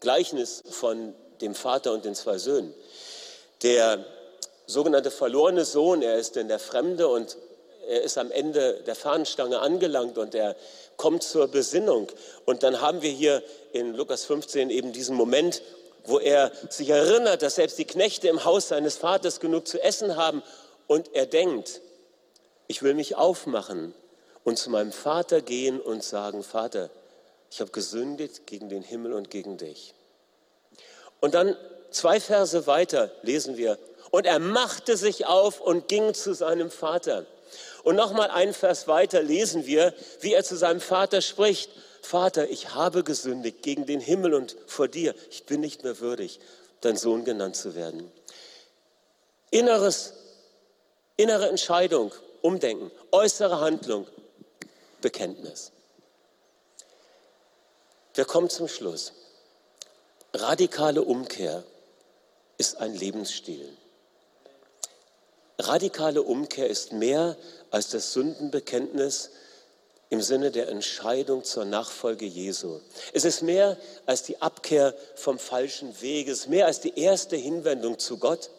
Gleichnis 0.00 0.62
von 0.68 1.14
dem 1.40 1.54
Vater 1.54 1.92
und 1.92 2.04
den 2.04 2.14
zwei 2.14 2.38
Söhnen. 2.38 2.74
Der 3.62 4.04
sogenannte 4.66 5.10
verlorene 5.10 5.64
Sohn, 5.64 6.02
er 6.02 6.16
ist 6.16 6.36
in 6.36 6.48
der 6.48 6.58
Fremde 6.58 7.08
und 7.08 7.36
er 7.88 8.02
ist 8.02 8.18
am 8.18 8.30
Ende 8.30 8.82
der 8.86 8.94
Fahnenstange 8.94 9.60
angelangt 9.60 10.18
und 10.18 10.34
er 10.34 10.56
kommt 10.96 11.22
zur 11.22 11.48
Besinnung. 11.48 12.08
Und 12.44 12.62
dann 12.62 12.80
haben 12.80 13.02
wir 13.02 13.10
hier 13.10 13.42
in 13.72 13.94
Lukas 13.94 14.24
15 14.24 14.70
eben 14.70 14.92
diesen 14.92 15.16
Moment, 15.16 15.62
wo 16.04 16.18
er 16.18 16.52
sich 16.70 16.88
erinnert, 16.90 17.42
dass 17.42 17.56
selbst 17.56 17.78
die 17.78 17.84
Knechte 17.84 18.28
im 18.28 18.44
Haus 18.44 18.68
seines 18.68 18.96
Vaters 18.96 19.40
genug 19.40 19.66
zu 19.66 19.82
essen 19.82 20.16
haben 20.16 20.42
und 20.86 21.14
er 21.14 21.26
denkt, 21.26 21.80
ich 22.68 22.82
will 22.82 22.94
mich 22.94 23.16
aufmachen 23.16 23.94
und 24.44 24.58
zu 24.58 24.70
meinem 24.70 24.92
Vater 24.92 25.40
gehen 25.40 25.80
und 25.80 26.04
sagen, 26.04 26.42
Vater, 26.42 26.90
ich 27.50 27.60
habe 27.60 27.70
gesündigt 27.70 28.46
gegen 28.46 28.68
den 28.68 28.82
Himmel 28.82 29.12
und 29.12 29.30
gegen 29.30 29.56
dich. 29.56 29.94
Und 31.20 31.34
dann 31.34 31.56
zwei 31.90 32.20
Verse 32.20 32.66
weiter 32.66 33.10
lesen 33.22 33.56
wir, 33.56 33.78
und 34.10 34.24
er 34.24 34.38
machte 34.38 34.96
sich 34.96 35.26
auf 35.26 35.60
und 35.60 35.88
ging 35.88 36.14
zu 36.14 36.34
seinem 36.34 36.70
Vater. 36.70 37.26
Und 37.86 37.94
nochmal 37.94 38.32
einen 38.32 38.52
Vers 38.52 38.88
weiter 38.88 39.22
lesen 39.22 39.64
wir, 39.64 39.94
wie 40.18 40.32
er 40.32 40.42
zu 40.42 40.56
seinem 40.56 40.80
Vater 40.80 41.20
spricht. 41.22 41.70
Vater, 42.02 42.50
ich 42.50 42.74
habe 42.74 43.04
gesündigt 43.04 43.62
gegen 43.62 43.86
den 43.86 44.00
Himmel 44.00 44.34
und 44.34 44.56
vor 44.66 44.88
dir. 44.88 45.14
Ich 45.30 45.46
bin 45.46 45.60
nicht 45.60 45.84
mehr 45.84 46.00
würdig, 46.00 46.40
dein 46.80 46.96
Sohn 46.96 47.24
genannt 47.24 47.54
zu 47.54 47.76
werden. 47.76 48.10
Inneres, 49.52 50.14
innere 51.16 51.48
Entscheidung, 51.48 52.10
Umdenken, 52.42 52.90
äußere 53.12 53.60
Handlung, 53.60 54.08
Bekenntnis. 55.00 55.70
Wir 58.14 58.24
kommen 58.24 58.50
zum 58.50 58.66
Schluss. 58.66 59.12
Radikale 60.34 61.02
Umkehr 61.02 61.62
ist 62.58 62.78
ein 62.78 62.96
Lebensstil. 62.96 63.76
Radikale 65.58 66.22
Umkehr 66.22 66.68
ist 66.68 66.92
mehr 66.92 67.36
als 67.70 67.88
das 67.88 68.12
Sündenbekenntnis 68.12 69.30
im 70.08 70.22
Sinne 70.22 70.50
der 70.50 70.68
Entscheidung 70.68 71.44
zur 71.44 71.64
Nachfolge 71.64 72.26
Jesu. 72.26 72.80
Es 73.12 73.24
ist 73.24 73.42
mehr 73.42 73.76
als 74.04 74.22
die 74.22 74.40
Abkehr 74.40 74.94
vom 75.16 75.38
falschen 75.38 76.00
Weg. 76.00 76.28
Es 76.28 76.40
ist 76.40 76.48
mehr 76.48 76.66
als 76.66 76.80
die 76.80 76.98
erste 76.98 77.36
Hinwendung 77.36 77.98
zu 77.98 78.18
Gott. 78.18 78.50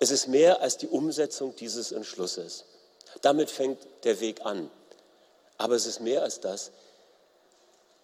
Es 0.00 0.10
ist 0.10 0.28
mehr 0.28 0.60
als 0.60 0.76
die 0.76 0.88
Umsetzung 0.88 1.56
dieses 1.56 1.92
Entschlusses. 1.92 2.64
Damit 3.22 3.50
fängt 3.50 3.78
der 4.04 4.20
Weg 4.20 4.44
an. 4.44 4.70
Aber 5.56 5.74
es 5.74 5.86
ist 5.86 6.00
mehr 6.00 6.22
als 6.22 6.40
das. 6.40 6.70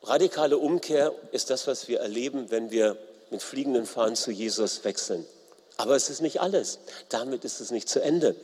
Radikale 0.03 0.59
Umkehr 0.59 1.13
ist 1.33 1.51
das, 1.51 1.67
was 1.67 1.89
wir 1.89 2.01
erleben, 2.01 2.51
wenn 2.51 2.71
wir 2.71 2.97
mit 3.31 3.43
fliegenden 3.43 3.87
Fahnen 3.87 4.17
zu 4.17 4.31
Jesus 4.31 4.85
wechseln. 4.85 5.27
Aber 5.77 5.97
es 5.97 6.11
ist 6.11 6.21
nicht 6.21 6.41
alles. 6.41 6.79
Damit 7.09 7.45
ist 7.45 7.61
es 7.61 7.71
nicht 7.71 7.89
zu 7.89 8.01
Ende. 8.01 8.37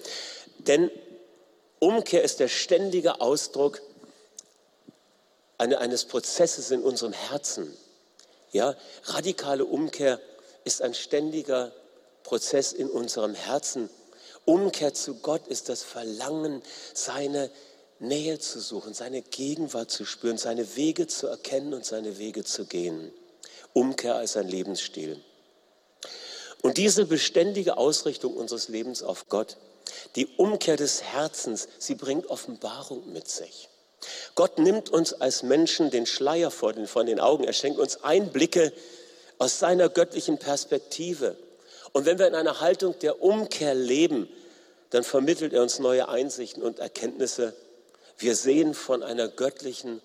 Denn 0.59 0.91
Umkehr 1.79 2.23
ist 2.23 2.41
der 2.41 2.49
ständige 2.49 3.21
Ausdruck 3.21 3.81
eines 5.59 6.05
Prozesses 6.05 6.71
in 6.71 6.83
unserem 6.83 7.13
Herzen. 7.13 7.77
Ja, 8.53 8.75
radikale 9.05 9.65
Umkehr 9.65 10.21
ist 10.65 10.83
ein 10.83 10.95
ständiger 10.95 11.73
Prozess 12.23 12.73
in 12.73 12.89
unserem 12.89 13.35
Herzen. 13.35 13.89
Umkehr 14.45 14.95
zu 14.95 15.17
Gott 15.17 15.47
ist 15.47 15.69
das 15.69 15.83
Verlangen, 15.83 16.63
seine 16.95 17.51
Nähe 17.99 18.39
zu 18.39 18.61
suchen, 18.61 18.95
seine 18.95 19.23
Gegenwart 19.23 19.91
zu 19.91 20.05
spüren, 20.05 20.39
seine 20.39 20.77
Wege 20.77 21.07
zu 21.07 21.27
erkennen 21.27 21.75
und 21.75 21.85
seine 21.85 22.19
Wege 22.19 22.45
zu 22.45 22.65
gehen. 22.65 23.13
Umkehr 23.73 24.17
als 24.17 24.37
ein 24.37 24.49
Lebensstil. 24.49 25.23
Und 26.63 26.77
diese 26.77 27.07
beständige 27.07 27.77
Ausrichtung 27.77 28.37
unseres 28.37 28.69
Lebens 28.69 29.03
auf 29.03 29.29
Gott, 29.29 29.57
die 30.17 30.27
Umkehr 30.37 30.77
des 30.77 31.03
Herzens, 31.03 31.69
sie 31.79 31.95
bringt 31.95 32.27
Offenbarung 32.27 33.13
mit 33.13 33.29
sich. 33.29 33.69
Gott 34.35 34.59
nimmt 34.59 34.91
uns 34.91 35.13
als 35.13 35.43
Menschen 35.43 35.91
den 35.91 36.07
Schleier 36.07 36.51
vor 36.51 36.73
den, 36.73 36.87
von 36.87 37.07
den 37.07 37.21
Augen. 37.21 37.45
Er 37.45 37.53
schenkt 37.53 37.79
uns 37.79 38.03
Einblicke 38.03 38.73
aus 39.39 39.59
seiner 39.59 39.89
göttlichen 39.89 40.39
Perspektive. 40.39 41.37
Und 41.93 42.07
wenn 42.07 42.19
wir 42.19 42.27
in 42.27 42.35
einer 42.35 42.61
Haltung 42.61 42.99
der 43.01 43.23
Umkehr 43.23 43.75
leben, 43.75 44.29
dann 44.91 45.05
vermittelt 45.05 45.53
er 45.53 45.63
uns 45.63 45.79
neue 45.79 46.09
Einsichten 46.09 46.63
und 46.63 46.79
Erkenntnisse 46.79 47.55
wir 48.21 48.37
sehen 48.37 48.75
von 48.75 49.03
einer 49.03 49.29
göttlichen 49.29 50.03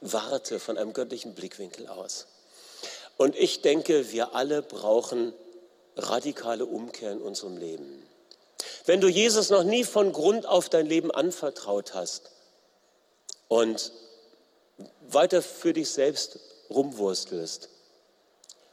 Warte, 0.00 0.58
von 0.58 0.78
einem 0.78 0.94
göttlichen 0.94 1.34
Blickwinkel 1.34 1.88
aus. 1.88 2.26
Und 3.16 3.36
ich 3.36 3.62
denke, 3.62 4.12
wir 4.12 4.34
alle 4.34 4.62
brauchen 4.62 5.32
radikale 5.96 6.66
Umkehr 6.66 7.12
in 7.12 7.20
unserem 7.20 7.56
Leben. 7.56 8.02
Wenn 8.84 9.00
du 9.00 9.08
Jesus 9.08 9.50
noch 9.50 9.64
nie 9.64 9.84
von 9.84 10.12
Grund 10.12 10.46
auf 10.46 10.68
dein 10.68 10.86
Leben 10.86 11.10
anvertraut 11.10 11.94
hast 11.94 12.30
und 13.48 13.92
weiter 15.08 15.42
für 15.42 15.72
dich 15.72 15.90
selbst 15.90 16.38
rumwurstelst, 16.70 17.68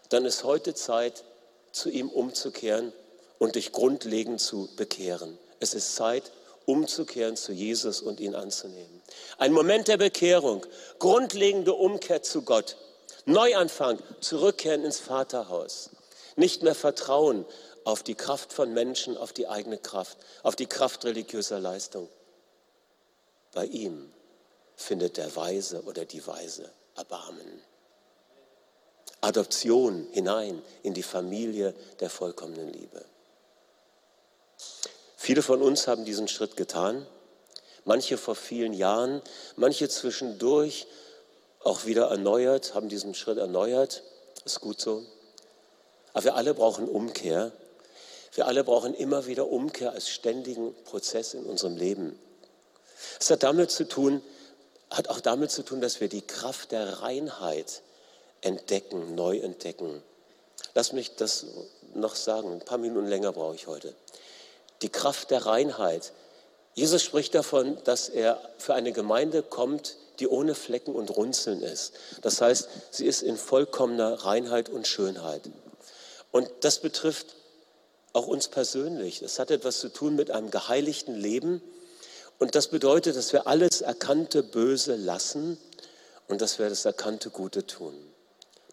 dann 0.10 0.26
ist 0.26 0.44
heute 0.44 0.74
Zeit, 0.74 1.24
zu 1.72 1.90
ihm 1.90 2.10
umzukehren 2.10 2.94
und 3.40 3.56
dich 3.56 3.72
grundlegend 3.72 4.40
zu 4.40 4.70
bekehren. 4.76 5.40
Es 5.60 5.74
ist 5.74 5.96
Zeit, 5.96 6.32
umzukehren 6.66 7.36
zu 7.36 7.52
Jesus 7.52 8.02
und 8.02 8.20
ihn 8.20 8.36
anzunehmen. 8.36 9.02
Ein 9.38 9.52
Moment 9.52 9.88
der 9.88 9.98
Bekehrung, 9.98 10.66
grundlegende 11.00 11.74
Umkehr 11.74 12.22
zu 12.22 12.44
Gott, 12.44 12.78
Neuanfang, 13.26 14.00
zurückkehren 14.20 14.84
ins 14.84 15.00
Vaterhaus, 15.00 15.92
nicht 16.36 16.64
mehr 16.64 16.76
vertrauen 16.76 17.46
auf 17.86 18.04
die 18.04 18.16
Kraft 18.16 18.54
von 18.54 18.74
Menschen, 18.74 19.18
auf 19.18 19.34
die 19.34 19.48
eigene 19.48 19.78
Kraft, 19.78 20.18
auf 20.42 20.56
die 20.56 20.66
Kraft 20.66 21.06
religiöser 21.06 21.60
Leistung. 21.60 22.10
Bei 23.54 23.66
ihm 23.66 24.12
findet 24.76 25.18
der 25.18 25.36
Weise 25.36 25.84
oder 25.84 26.06
die 26.06 26.26
Weise 26.26 26.70
Erbarmen. 26.96 27.62
Adoption 29.22 30.08
hinein 30.12 30.62
in 30.84 30.94
die 30.94 31.04
Familie 31.04 31.74
der 32.00 32.10
vollkommenen 32.10 32.72
Liebe. 32.74 33.06
Viele 35.16 35.42
von 35.42 35.62
uns 35.62 35.88
haben 35.88 36.04
diesen 36.04 36.28
Schritt 36.28 36.58
getan, 36.58 37.08
manche 37.86 38.18
vor 38.18 38.36
vielen 38.36 38.74
Jahren, 38.74 39.22
manche 39.56 39.88
zwischendurch 39.88 40.88
auch 41.64 41.86
wieder 41.86 42.10
erneuert, 42.10 42.76
haben 42.76 42.90
diesen 42.90 43.14
Schritt 43.14 43.38
erneuert. 43.38 44.04
Ist 44.46 44.62
gut 44.62 44.80
so. 44.80 45.04
Aber 46.14 46.26
wir 46.26 46.36
alle 46.36 46.54
brauchen 46.54 46.88
Umkehr. 46.88 47.52
Wir 48.34 48.48
alle 48.48 48.64
brauchen 48.64 48.94
immer 48.94 49.26
wieder 49.26 49.48
Umkehr 49.48 49.92
als 49.92 50.10
ständigen 50.10 50.74
Prozess 50.86 51.34
in 51.34 51.46
unserem 51.46 51.78
Leben. 51.78 52.20
Es 53.20 53.30
hat 53.30 53.44
damit 53.44 53.72
zu 53.72 53.88
tun, 53.88 54.22
hat 54.90 55.10
auch 55.10 55.20
damit 55.20 55.52
zu 55.52 55.64
tun, 55.64 55.82
dass 55.82 56.02
wir 56.02 56.10
die 56.10 56.26
Kraft 56.26 56.72
der 56.72 57.02
Reinheit 57.02 57.82
entdecken, 58.42 59.16
neu 59.16 59.38
entdecken. 59.38 60.02
Lass 60.74 60.94
mich 60.94 61.16
das 61.16 61.46
noch 61.94 62.16
sagen. 62.16 62.52
Ein 62.52 62.60
paar 62.60 62.78
Minuten 62.78 63.08
länger 63.08 63.32
brauche 63.32 63.56
ich 63.56 63.68
heute 63.68 63.96
die 64.84 64.90
Kraft 64.90 65.32
der 65.32 65.46
Reinheit. 65.46 66.12
Jesus 66.76 67.02
spricht 67.02 67.34
davon, 67.34 67.78
dass 67.86 68.10
er 68.10 68.40
für 68.58 68.74
eine 68.74 68.92
Gemeinde 68.92 69.42
kommt, 69.42 69.96
die 70.20 70.28
ohne 70.28 70.56
Flecken 70.56 70.96
und 70.96 71.10
Runzeln 71.10 71.62
ist. 71.62 71.94
Das 72.22 72.42
heißt, 72.42 72.68
sie 72.92 73.06
ist 73.06 73.22
in 73.22 73.38
vollkommener 73.38 74.26
Reinheit 74.26 74.70
und 74.70 74.88
Schönheit. 74.88 75.42
Und 76.32 76.50
das 76.62 76.80
betrifft 76.80 77.36
auch 78.14 78.28
uns 78.28 78.48
persönlich. 78.48 79.20
Das 79.20 79.40
hat 79.40 79.52
etwas 79.52 79.80
zu 79.80 79.90
tun 79.90 80.16
mit 80.16 80.32
einem 80.32 80.52
geheiligten 80.52 81.16
Leben. 81.16 81.62
Und 82.40 82.56
das 82.56 82.68
bedeutet, 82.68 83.16
dass 83.16 83.34
wir 83.34 83.48
alles 83.48 83.82
erkannte 83.82 84.44
Böse 84.44 84.96
lassen 84.96 85.58
und 86.28 86.42
dass 86.42 86.60
wir 86.60 86.70
das 86.70 86.86
erkannte 86.86 87.30
Gute 87.30 87.66
tun. 87.66 87.94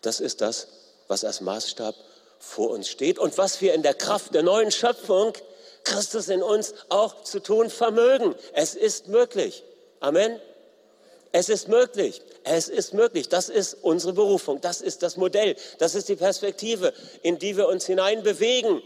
Das 0.03 0.21
ist 0.21 0.41
das, 0.41 0.69
was 1.09 1.25
als 1.25 1.41
Maßstab 1.41 1.95
vor 2.39 2.71
uns 2.71 2.89
steht 2.89 3.19
und 3.19 3.37
was 3.37 3.61
wir 3.61 3.75
in 3.75 3.83
der 3.83 3.95
Kraft 3.95 4.35
der 4.35 4.43
neuen 4.43 4.71
Schöpfung 4.71 5.35
Christus 5.85 6.29
in 6.29 6.43
uns 6.43 6.75
auch 6.89 7.23
zu 7.23 7.41
tun 7.41 7.71
vermögen. 7.71 8.35
Es 8.53 8.75
ist 8.75 9.09
möglich. 9.09 9.65
Amen. 10.01 10.41
Es 11.33 11.49
ist 11.49 11.69
möglich. 11.69 12.23
Es 12.45 12.69
ist 12.69 12.95
möglich. 12.95 13.29
Das 13.29 13.49
ist 13.49 13.75
unsere 13.83 14.13
Berufung. 14.13 14.61
Das 14.61 14.81
ist 14.81 15.03
das 15.03 15.17
Modell. 15.17 15.57
Das 15.79 15.95
ist 15.95 16.09
die 16.09 16.17
Perspektive, 16.17 16.93
in 17.23 17.39
die 17.39 17.57
wir 17.57 17.69
uns 17.69 17.87
hineinbewegen. 17.87 18.83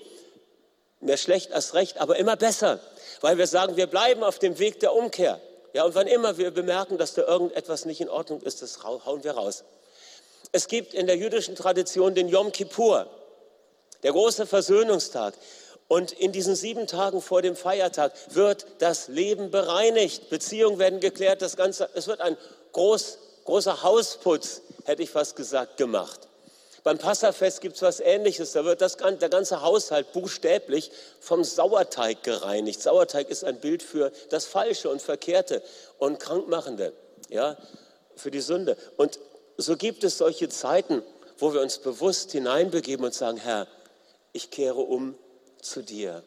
Mehr 1.01 1.17
schlecht 1.17 1.53
als 1.53 1.75
recht, 1.75 1.99
aber 1.99 2.17
immer 2.17 2.37
besser, 2.37 2.81
weil 3.21 3.37
wir 3.37 3.47
sagen, 3.47 3.77
wir 3.77 3.87
bleiben 3.87 4.23
auf 4.23 4.39
dem 4.39 4.59
Weg 4.59 4.81
der 4.81 4.95
Umkehr. 4.95 5.41
Ja, 5.75 5.85
und 5.85 5.95
wann 5.95 6.07
immer 6.07 6.39
wir 6.39 6.51
bemerken, 6.51 6.99
dass 6.99 7.15
da 7.15 7.23
irgendetwas 7.23 7.85
nicht 7.85 8.01
in 8.01 8.09
Ordnung 8.09 8.41
ist, 8.41 8.63
das 8.63 8.83
hauen 8.85 9.25
wir 9.25 9.33
raus. 9.33 9.65
Es 10.53 10.69
gibt 10.69 10.95
in 10.95 11.07
der 11.07 11.17
jüdischen 11.17 11.57
Tradition 11.57 12.15
den 12.15 12.29
Yom 12.29 12.53
Kippur, 12.53 13.07
der 14.03 14.13
große 14.13 14.47
Versöhnungstag. 14.47 15.35
Und 15.89 16.13
in 16.13 16.33
diesen 16.33 16.57
sieben 16.57 16.87
Tagen 16.87 17.21
vor 17.21 17.43
dem 17.43 17.57
Feiertag 17.57 18.13
wird 18.31 18.67
das 18.79 19.09
Leben 19.09 19.51
bereinigt, 19.51 20.31
Beziehungen 20.31 20.79
werden 20.79 21.01
geklärt, 21.01 21.43
das 21.43 21.57
Ganze, 21.57 21.89
es 21.95 22.07
wird 22.07 22.21
ein 22.21 22.37
groß, 22.73 23.19
großer 23.45 23.83
Hausputz, 23.83 24.63
hätte 24.85 25.03
ich 25.03 25.11
fast 25.11 25.37
gesagt, 25.37 25.77
gemacht. 25.77 26.29
Beim 26.85 26.99
Passafest 26.99 27.63
gibt 27.63 27.77
es 27.77 27.83
was 27.83 28.01
Ähnliches. 28.01 28.53
Da 28.53 28.67
wird 28.67 28.83
das, 28.83 28.99
der 28.99 29.31
ganze 29.31 29.63
Haushalt 29.63 30.13
buchstäblich 30.13 30.91
vom 31.19 31.43
Sauerteig 31.43 32.23
gereinigt. 32.23 32.83
Sauerteig 32.83 33.31
ist 33.31 33.43
ein 33.43 33.59
Bild 33.59 33.83
für 33.83 34.13
das 34.29 34.45
Falsche 34.45 34.91
und 34.91 35.01
Verkehrte 35.01 35.63
und 35.97 36.21
Krankmachende, 36.21 36.93
ja, 37.31 37.57
für 38.17 38.31
die 38.31 38.43
Sünde. 38.43 38.77
Und 38.99 39.19
so 39.57 39.79
gibt 39.79 40.05
es 40.05 40.19
solche 40.19 40.51
Zeiten, 40.51 41.03
wo 41.39 41.55
wir 41.55 41.63
uns 41.63 41.79
bewusst 41.79 42.33
hineinbegeben 42.33 43.07
und 43.07 43.15
sagen, 43.15 43.39
Herr, 43.39 43.67
ich 44.35 44.51
kehre 44.51 44.81
um 44.81 45.15
zu 45.65 45.83
dir. 45.83 46.23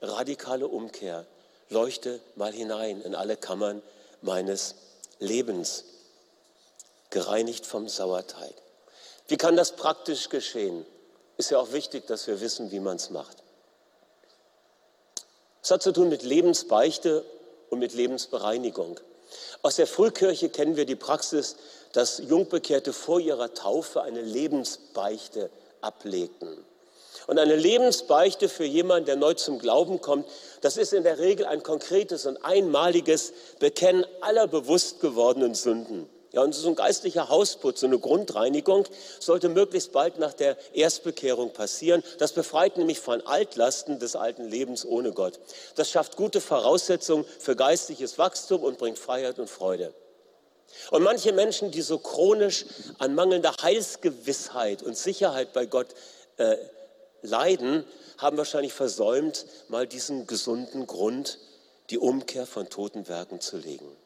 Radikale 0.00 0.66
Umkehr. 0.66 1.26
Leuchte 1.68 2.20
mal 2.34 2.52
hinein 2.52 3.00
in 3.02 3.14
alle 3.14 3.36
Kammern 3.36 3.82
meines 4.20 4.74
Lebens. 5.18 5.84
Gereinigt 7.10 7.66
vom 7.66 7.88
Sauerteig. 7.88 8.54
Wie 9.28 9.36
kann 9.36 9.56
das 9.56 9.76
praktisch 9.76 10.28
geschehen? 10.28 10.84
Ist 11.36 11.50
ja 11.50 11.58
auch 11.58 11.72
wichtig, 11.72 12.06
dass 12.06 12.26
wir 12.26 12.40
wissen, 12.40 12.70
wie 12.70 12.80
man 12.80 12.96
es 12.96 13.10
macht. 13.10 13.36
Es 15.62 15.70
hat 15.70 15.82
zu 15.82 15.92
tun 15.92 16.08
mit 16.08 16.22
Lebensbeichte 16.22 17.24
und 17.70 17.78
mit 17.78 17.94
Lebensbereinigung. 17.94 18.98
Aus 19.62 19.76
der 19.76 19.86
Frühkirche 19.86 20.48
kennen 20.48 20.76
wir 20.76 20.84
die 20.84 20.96
Praxis, 20.96 21.56
dass 21.92 22.18
Jungbekehrte 22.18 22.92
vor 22.92 23.20
ihrer 23.20 23.54
Taufe 23.54 24.02
eine 24.02 24.20
Lebensbeichte 24.20 25.50
ablegten. 25.80 26.64
Und 27.26 27.38
eine 27.38 27.56
Lebensbeichte 27.56 28.48
für 28.48 28.64
jemanden, 28.64 29.06
der 29.06 29.16
neu 29.16 29.34
zum 29.34 29.58
Glauben 29.58 30.00
kommt, 30.00 30.28
das 30.60 30.76
ist 30.76 30.92
in 30.92 31.04
der 31.04 31.18
Regel 31.18 31.46
ein 31.46 31.62
konkretes 31.62 32.26
und 32.26 32.44
einmaliges 32.44 33.32
Bekennen 33.58 34.04
aller 34.20 34.46
bewusst 34.46 35.00
gewordenen 35.00 35.54
Sünden. 35.54 36.08
Ja, 36.32 36.40
und 36.40 36.54
so 36.54 36.66
ein 36.68 36.74
geistlicher 36.74 37.28
Hausputz, 37.28 37.80
so 37.80 37.86
eine 37.86 37.98
Grundreinigung 37.98 38.86
sollte 39.20 39.50
möglichst 39.50 39.92
bald 39.92 40.18
nach 40.18 40.32
der 40.32 40.56
Erstbekehrung 40.72 41.52
passieren. 41.52 42.02
Das 42.18 42.32
befreit 42.32 42.78
nämlich 42.78 43.00
von 43.00 43.20
Altlasten 43.26 43.98
des 43.98 44.16
alten 44.16 44.48
Lebens 44.48 44.86
ohne 44.86 45.12
Gott. 45.12 45.38
Das 45.76 45.90
schafft 45.90 46.16
gute 46.16 46.40
Voraussetzungen 46.40 47.26
für 47.38 47.54
geistliches 47.54 48.16
Wachstum 48.16 48.62
und 48.62 48.78
bringt 48.78 48.98
Freiheit 48.98 49.38
und 49.38 49.50
Freude. 49.50 49.92
Und 50.90 51.02
manche 51.02 51.34
Menschen, 51.34 51.70
die 51.70 51.82
so 51.82 51.98
chronisch 51.98 52.64
an 52.98 53.14
mangelnder 53.14 53.54
Heilsgewissheit 53.60 54.82
und 54.82 54.96
Sicherheit 54.96 55.52
bei 55.52 55.66
Gott 55.66 55.88
äh, 56.38 56.56
leiden, 57.22 57.84
haben 58.18 58.36
wahrscheinlich 58.36 58.72
versäumt, 58.72 59.46
mal 59.68 59.86
diesen 59.86 60.26
gesunden 60.26 60.86
Grund, 60.86 61.38
die 61.90 61.98
Umkehr 61.98 62.46
von 62.46 62.68
toten 62.68 63.08
Werken 63.08 63.40
zu 63.40 63.56
legen. 63.56 63.96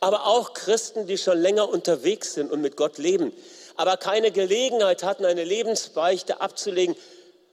Aber 0.00 0.26
auch 0.26 0.54
Christen, 0.54 1.06
die 1.06 1.18
schon 1.18 1.38
länger 1.38 1.68
unterwegs 1.68 2.34
sind 2.34 2.50
und 2.50 2.60
mit 2.60 2.76
Gott 2.76 2.98
leben, 2.98 3.32
aber 3.76 3.96
keine 3.96 4.30
Gelegenheit 4.30 5.02
hatten, 5.02 5.24
eine 5.24 5.44
Lebensbeichte 5.44 6.40
abzulegen. 6.40 6.96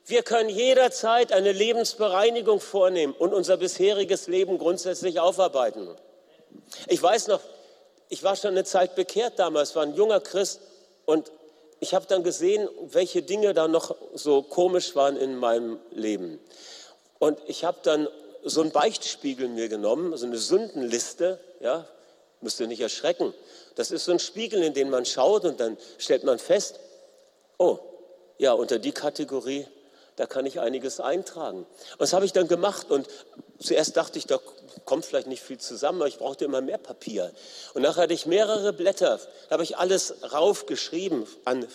Wir 0.04 0.22
können 0.22 0.48
jederzeit 0.48 1.32
eine 1.32 1.52
Lebensbereinigung 1.52 2.60
vornehmen 2.60 3.12
und 3.12 3.34
unser 3.34 3.56
bisheriges 3.56 4.28
Leben 4.28 4.58
grundsätzlich 4.58 5.20
aufarbeiten. 5.20 5.88
Ich 6.88 7.02
weiß 7.02 7.28
noch, 7.28 7.40
ich 8.08 8.22
war 8.22 8.36
schon 8.36 8.50
eine 8.50 8.64
Zeit 8.64 8.94
bekehrt 8.94 9.38
damals, 9.38 9.74
war 9.74 9.84
ein 9.84 9.94
junger 9.94 10.20
Christ 10.20 10.60
und 11.06 11.32
ich 11.82 11.94
habe 11.94 12.06
dann 12.06 12.22
gesehen, 12.22 12.68
welche 12.92 13.22
Dinge 13.22 13.54
da 13.54 13.66
noch 13.66 13.96
so 14.14 14.42
komisch 14.42 14.94
waren 14.94 15.16
in 15.16 15.36
meinem 15.36 15.80
Leben. 15.90 16.38
Und 17.18 17.40
ich 17.48 17.64
habe 17.64 17.78
dann 17.82 18.06
so 18.44 18.60
einen 18.60 18.70
Beichtspiegel 18.70 19.48
mir 19.48 19.68
genommen, 19.68 20.16
so 20.16 20.24
eine 20.24 20.38
Sündenliste, 20.38 21.40
ja, 21.58 21.84
müsst 22.40 22.60
ihr 22.60 22.68
nicht 22.68 22.80
erschrecken. 22.80 23.34
Das 23.74 23.90
ist 23.90 24.04
so 24.04 24.12
ein 24.12 24.20
Spiegel, 24.20 24.62
in 24.62 24.74
den 24.74 24.90
man 24.90 25.04
schaut 25.04 25.44
und 25.44 25.58
dann 25.58 25.76
stellt 25.98 26.22
man 26.22 26.38
fest, 26.38 26.78
oh, 27.58 27.80
ja, 28.38 28.52
unter 28.52 28.78
die 28.78 28.92
Kategorie, 28.92 29.66
da 30.14 30.26
kann 30.26 30.46
ich 30.46 30.60
einiges 30.60 31.00
eintragen. 31.00 31.66
Und 31.92 32.00
das 32.00 32.12
habe 32.12 32.24
ich 32.24 32.32
dann 32.32 32.46
gemacht 32.46 32.92
und 32.92 33.08
zuerst 33.58 33.96
dachte 33.96 34.20
ich, 34.20 34.26
da 34.26 34.38
kommt 34.84 35.04
vielleicht 35.04 35.26
nicht 35.26 35.42
viel 35.42 35.58
zusammen, 35.58 36.00
aber 36.00 36.08
ich 36.08 36.18
brauchte 36.18 36.44
immer 36.44 36.60
mehr 36.60 36.78
Papier. 36.78 37.30
Und 37.74 37.82
nachher 37.82 38.02
hatte 38.02 38.14
ich 38.14 38.26
mehrere 38.26 38.72
Blätter, 38.72 39.20
da 39.48 39.52
habe 39.52 39.62
ich 39.62 39.76
alles 39.76 40.14
raufgeschrieben 40.32 41.26
an 41.44 41.66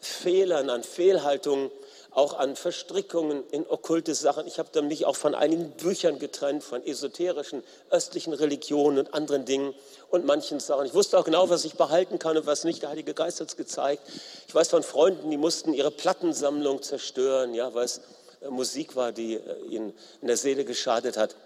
Fehlern, 0.00 0.70
an 0.70 0.82
Fehlhaltungen, 0.82 1.70
auch 2.12 2.34
an 2.34 2.56
Verstrickungen 2.56 3.44
in 3.50 3.66
okkulte 3.68 4.14
Sachen. 4.14 4.46
Ich 4.46 4.58
habe 4.58 4.82
mich 4.82 5.06
auch 5.06 5.16
von 5.16 5.34
einigen 5.34 5.70
Büchern 5.72 6.18
getrennt, 6.18 6.64
von 6.64 6.84
esoterischen, 6.84 7.62
östlichen 7.90 8.32
Religionen 8.32 8.98
und 8.98 9.14
anderen 9.14 9.44
Dingen 9.44 9.74
und 10.10 10.24
manchen 10.24 10.60
Sachen. 10.60 10.86
Ich 10.86 10.94
wusste 10.94 11.18
auch 11.18 11.24
genau, 11.24 11.48
was 11.50 11.64
ich 11.64 11.74
behalten 11.74 12.18
kann 12.18 12.36
und 12.36 12.46
was 12.46 12.64
nicht. 12.64 12.82
Der 12.82 12.90
Heilige 12.90 13.14
Geist 13.14 13.40
hat 13.40 13.48
es 13.48 13.56
gezeigt. 13.56 14.02
Ich 14.48 14.54
weiß 14.54 14.68
von 14.68 14.82
Freunden, 14.82 15.30
die 15.30 15.36
mussten 15.36 15.72
ihre 15.72 15.90
Plattensammlung 15.90 16.82
zerstören, 16.82 17.54
ja, 17.54 17.72
weil 17.74 17.84
es 17.84 18.00
äh, 18.40 18.48
Musik 18.48 18.96
war, 18.96 19.12
die 19.12 19.34
äh, 19.34 19.60
ihnen 19.68 19.92
in 20.20 20.26
der 20.26 20.36
Seele 20.36 20.64
geschadet 20.64 21.16
hat. 21.16 21.36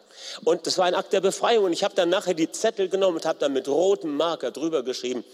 Und 0.44 0.66
das 0.66 0.78
war 0.78 0.86
ein 0.86 0.94
Akt 0.94 1.12
der 1.12 1.20
Befreiung. 1.20 1.64
Und 1.64 1.72
ich 1.72 1.84
habe 1.84 1.94
dann 1.94 2.08
nachher 2.08 2.34
die 2.34 2.50
Zettel 2.50 2.88
genommen 2.88 3.16
und 3.16 3.26
habe 3.26 3.38
dann 3.38 3.52
mit 3.52 3.68
rotem 3.68 4.16
Marker 4.16 4.50
drüber 4.50 4.82
geschrieben, 4.82 5.24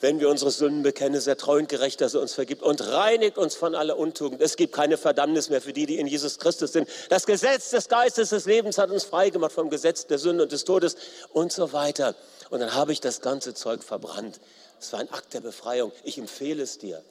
wenn 0.00 0.18
wir 0.18 0.30
unsere 0.30 0.50
Sünden 0.50 0.82
bekennen, 0.82 1.14
ist 1.14 1.26
er 1.26 1.36
treu 1.36 1.58
und 1.58 1.68
gerecht, 1.68 2.00
dass 2.00 2.14
er 2.14 2.22
uns 2.22 2.32
vergibt 2.32 2.62
und 2.62 2.80
reinigt 2.80 3.36
uns 3.36 3.54
von 3.54 3.74
aller 3.74 3.98
Untugend. 3.98 4.40
Es 4.40 4.56
gibt 4.56 4.72
keine 4.74 4.96
Verdammnis 4.96 5.50
mehr 5.50 5.60
für 5.60 5.74
die, 5.74 5.84
die 5.84 5.98
in 5.98 6.06
Jesus 6.06 6.38
Christus 6.38 6.72
sind. 6.72 6.88
Das 7.10 7.26
Gesetz 7.26 7.68
des 7.70 7.88
Geistes 7.88 8.30
des 8.30 8.46
Lebens 8.46 8.78
hat 8.78 8.90
uns 8.90 9.04
freigemacht 9.04 9.52
vom 9.52 9.68
Gesetz 9.68 10.06
der 10.06 10.18
Sünde 10.18 10.44
und 10.44 10.52
des 10.52 10.64
Todes 10.64 10.96
und 11.34 11.52
so 11.52 11.74
weiter. 11.74 12.14
Und 12.48 12.60
dann 12.60 12.74
habe 12.74 12.92
ich 12.92 13.00
das 13.00 13.20
ganze 13.20 13.52
Zeug 13.52 13.84
verbrannt. 13.84 14.40
Es 14.80 14.92
war 14.94 15.00
ein 15.00 15.12
Akt 15.12 15.34
der 15.34 15.42
Befreiung. 15.42 15.92
Ich 16.04 16.16
empfehle 16.16 16.62
es 16.62 16.78
dir. 16.78 17.02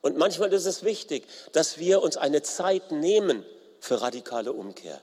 Und 0.00 0.16
manchmal 0.16 0.52
ist 0.52 0.66
es 0.66 0.84
wichtig, 0.84 1.26
dass 1.52 1.78
wir 1.78 2.02
uns 2.02 2.16
eine 2.16 2.42
Zeit 2.42 2.92
nehmen 2.92 3.44
für 3.80 4.00
radikale 4.00 4.52
Umkehr. 4.52 5.00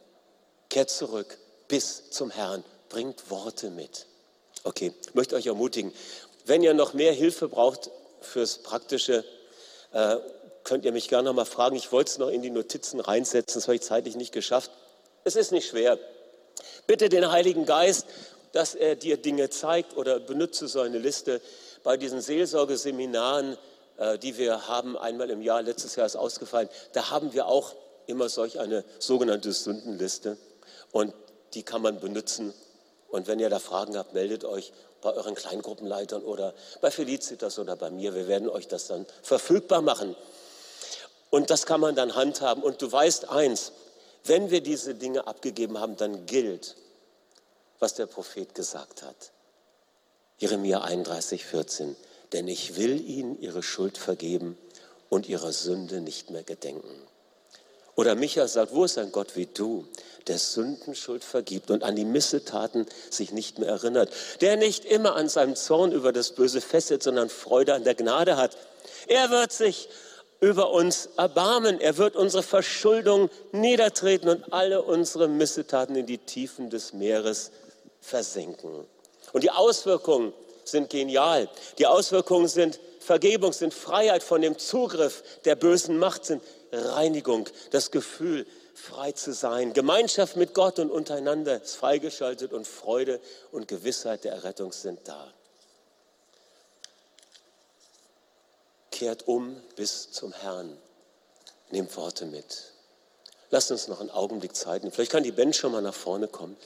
Kehrt 0.69 0.89
zurück 0.89 1.37
bis 1.69 2.09
zum 2.09 2.31
Herrn, 2.31 2.65
bringt 2.89 3.29
Worte 3.29 3.69
mit. 3.69 4.07
Okay, 4.65 4.93
ich 5.05 5.15
möchte 5.15 5.37
euch 5.37 5.45
ermutigen, 5.45 5.93
wenn 6.45 6.61
ihr 6.61 6.73
noch 6.73 6.93
mehr 6.93 7.13
Hilfe 7.13 7.47
braucht 7.47 7.91
fürs 8.19 8.57
Praktische, 8.57 9.23
äh, 9.93 10.17
könnt 10.65 10.83
ihr 10.83 10.91
mich 10.91 11.07
gerne 11.07 11.29
noch 11.29 11.33
mal 11.33 11.45
fragen. 11.45 11.77
Ich 11.77 11.91
wollte 11.93 12.11
es 12.11 12.17
noch 12.17 12.29
in 12.29 12.41
die 12.41 12.49
Notizen 12.49 12.99
reinsetzen, 12.99 13.59
das 13.59 13.67
habe 13.67 13.75
ich 13.75 13.81
zeitlich 13.81 14.15
nicht 14.17 14.33
geschafft. 14.33 14.71
Es 15.23 15.35
ist 15.35 15.51
nicht 15.51 15.69
schwer. 15.69 15.97
Bitte 16.87 17.07
den 17.07 17.31
Heiligen 17.31 17.65
Geist, 17.65 18.05
dass 18.51 18.75
er 18.75 18.95
dir 18.95 19.17
Dinge 19.17 19.49
zeigt 19.49 19.95
oder 19.95 20.19
benutze 20.19 20.67
so 20.67 20.81
eine 20.81 20.97
Liste. 20.97 21.39
Bei 21.83 21.97
diesen 21.97 22.19
Seelsorgeseminaren, 22.19 23.57
äh, 23.97 24.17
die 24.17 24.37
wir 24.37 24.67
haben, 24.67 24.97
einmal 24.97 25.29
im 25.29 25.41
Jahr, 25.41 25.61
letztes 25.61 25.95
Jahr 25.95 26.07
ist 26.07 26.15
ausgefallen, 26.15 26.67
da 26.93 27.11
haben 27.11 27.33
wir 27.33 27.45
auch 27.45 27.75
immer 28.07 28.27
solch 28.27 28.59
eine 28.59 28.83
sogenannte 28.97 29.53
Sündenliste. 29.53 30.37
Und 30.91 31.13
die 31.53 31.63
kann 31.63 31.81
man 31.81 31.99
benutzen. 31.99 32.53
Und 33.09 33.27
wenn 33.27 33.39
ihr 33.39 33.49
da 33.49 33.59
Fragen 33.59 33.97
habt, 33.97 34.13
meldet 34.13 34.45
euch 34.45 34.71
bei 35.01 35.13
euren 35.13 35.35
Kleingruppenleitern 35.35 36.23
oder 36.23 36.53
bei 36.81 36.91
Felicitas 36.91 37.57
oder 37.59 37.75
bei 37.75 37.89
mir. 37.89 38.13
Wir 38.13 38.27
werden 38.27 38.49
euch 38.49 38.67
das 38.67 38.87
dann 38.87 39.05
verfügbar 39.23 39.81
machen. 39.81 40.15
Und 41.29 41.49
das 41.49 41.65
kann 41.65 41.79
man 41.79 41.95
dann 41.95 42.15
handhaben. 42.15 42.63
Und 42.63 42.81
du 42.81 42.91
weißt 42.91 43.29
eins, 43.29 43.71
wenn 44.25 44.51
wir 44.51 44.61
diese 44.61 44.95
Dinge 44.95 45.27
abgegeben 45.27 45.79
haben, 45.79 45.95
dann 45.95 46.25
gilt, 46.25 46.75
was 47.79 47.93
der 47.93 48.05
Prophet 48.05 48.53
gesagt 48.53 49.03
hat. 49.03 49.31
Jeremia 50.37 50.81
31, 50.81 51.45
14. 51.45 51.95
Denn 52.33 52.47
ich 52.47 52.75
will 52.75 52.99
ihnen 53.07 53.39
ihre 53.41 53.63
Schuld 53.63 53.97
vergeben 53.97 54.57
und 55.09 55.27
ihrer 55.27 55.51
Sünde 55.51 56.01
nicht 56.01 56.29
mehr 56.29 56.43
gedenken. 56.43 57.08
Oder 57.99 58.15
Micha 58.15 58.47
sagt, 58.47 58.73
wo 58.73 58.85
ist 58.85 58.97
ein 58.97 59.11
Gott 59.11 59.35
wie 59.35 59.45
du, 59.45 59.85
der 60.27 60.37
Sündenschuld 60.37 61.21
vergibt 61.21 61.69
und 61.69 61.83
an 61.83 61.97
die 61.97 62.05
Missetaten 62.05 62.85
sich 63.09 63.33
nicht 63.33 63.59
mehr 63.59 63.67
erinnert, 63.67 64.09
der 64.39 64.55
nicht 64.55 64.85
immer 64.85 65.17
an 65.17 65.27
seinem 65.27 65.57
Zorn 65.57 65.91
über 65.91 66.13
das 66.13 66.31
Böse 66.31 66.61
fesselt, 66.61 67.03
sondern 67.03 67.27
Freude 67.27 67.73
an 67.73 67.83
der 67.83 67.95
Gnade 67.95 68.37
hat. 68.37 68.55
Er 69.07 69.31
wird 69.31 69.51
sich 69.51 69.89
über 70.39 70.71
uns 70.71 71.09
erbarmen. 71.17 71.81
Er 71.81 71.97
wird 71.97 72.15
unsere 72.15 72.41
Verschuldung 72.41 73.29
niedertreten 73.51 74.29
und 74.29 74.53
alle 74.53 74.81
unsere 74.81 75.27
Missetaten 75.27 75.97
in 75.97 76.05
die 76.05 76.19
Tiefen 76.19 76.69
des 76.69 76.93
Meeres 76.93 77.51
versenken. 77.99 78.85
Und 79.33 79.43
die 79.43 79.51
Auswirkungen 79.51 80.31
sind 80.63 80.89
genial. 80.89 81.49
Die 81.77 81.85
Auswirkungen 81.85 82.47
sind 82.47 82.79
Vergebung, 83.01 83.51
sind 83.51 83.73
Freiheit 83.73 84.23
von 84.23 84.41
dem 84.41 84.57
Zugriff 84.57 85.21
der 85.43 85.55
bösen 85.55 85.97
Macht, 85.97 86.23
sind 86.23 86.41
Reinigung, 86.71 87.49
das 87.71 87.91
Gefühl, 87.91 88.45
frei 88.73 89.11
zu 89.11 89.33
sein. 89.33 89.73
Gemeinschaft 89.73 90.35
mit 90.35 90.53
Gott 90.53 90.79
und 90.79 90.91
untereinander 90.91 91.61
ist 91.61 91.75
freigeschaltet 91.75 92.53
und 92.53 92.67
Freude 92.67 93.19
und 93.51 93.67
Gewissheit 93.67 94.23
der 94.23 94.33
Errettung 94.33 94.71
sind 94.71 94.99
da. 95.07 95.33
Kehrt 98.91 99.27
um 99.27 99.61
bis 99.75 100.11
zum 100.11 100.33
Herrn. 100.33 100.77
Nehmt 101.71 101.95
Worte 101.95 102.25
mit. 102.25 102.71
Lasst 103.51 103.71
uns 103.71 103.87
noch 103.87 103.99
einen 103.99 104.09
Augenblick 104.09 104.55
Zeit 104.55 104.83
nehmen. 104.83 104.91
Vielleicht 104.91 105.11
kann 105.11 105.23
die 105.23 105.31
Band 105.31 105.55
schon 105.55 105.71
mal 105.71 105.81
nach 105.81 105.93
vorne 105.93 106.27
kommen. 106.27 106.57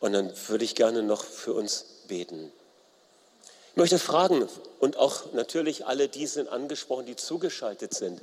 Und 0.00 0.12
dann 0.12 0.32
würde 0.48 0.64
ich 0.64 0.74
gerne 0.74 1.02
noch 1.02 1.24
für 1.24 1.52
uns 1.52 1.84
beten. 2.08 2.52
Ich 3.70 3.76
möchte 3.76 3.98
fragen, 3.98 4.48
und 4.80 4.96
auch 4.96 5.32
natürlich 5.32 5.86
alle 5.86 6.08
die 6.08 6.26
sind 6.26 6.48
angesprochen, 6.48 7.06
die 7.06 7.16
zugeschaltet 7.16 7.94
sind. 7.94 8.20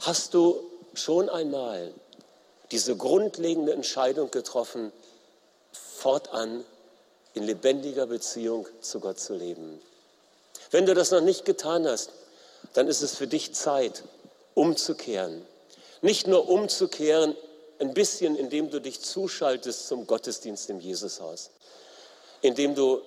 Hast 0.00 0.34
du 0.34 0.62
schon 0.94 1.28
einmal 1.28 1.92
diese 2.70 2.96
grundlegende 2.96 3.72
Entscheidung 3.72 4.30
getroffen, 4.30 4.92
fortan 5.72 6.64
in 7.34 7.44
lebendiger 7.44 8.06
Beziehung 8.06 8.66
zu 8.80 9.00
Gott 9.00 9.18
zu 9.18 9.34
leben? 9.34 9.80
Wenn 10.70 10.86
du 10.86 10.94
das 10.94 11.10
noch 11.10 11.20
nicht 11.20 11.44
getan 11.44 11.86
hast, 11.86 12.10
dann 12.72 12.88
ist 12.88 13.02
es 13.02 13.14
für 13.14 13.26
dich 13.26 13.54
Zeit, 13.54 14.02
umzukehren. 14.54 15.46
Nicht 16.02 16.26
nur 16.26 16.48
umzukehren, 16.48 17.36
ein 17.78 17.94
bisschen, 17.94 18.36
indem 18.36 18.70
du 18.70 18.80
dich 18.80 19.00
zuschaltest 19.00 19.88
zum 19.88 20.06
Gottesdienst 20.06 20.70
im 20.70 20.80
Jesushaus, 20.80 21.50
indem 22.40 22.74
du 22.74 23.00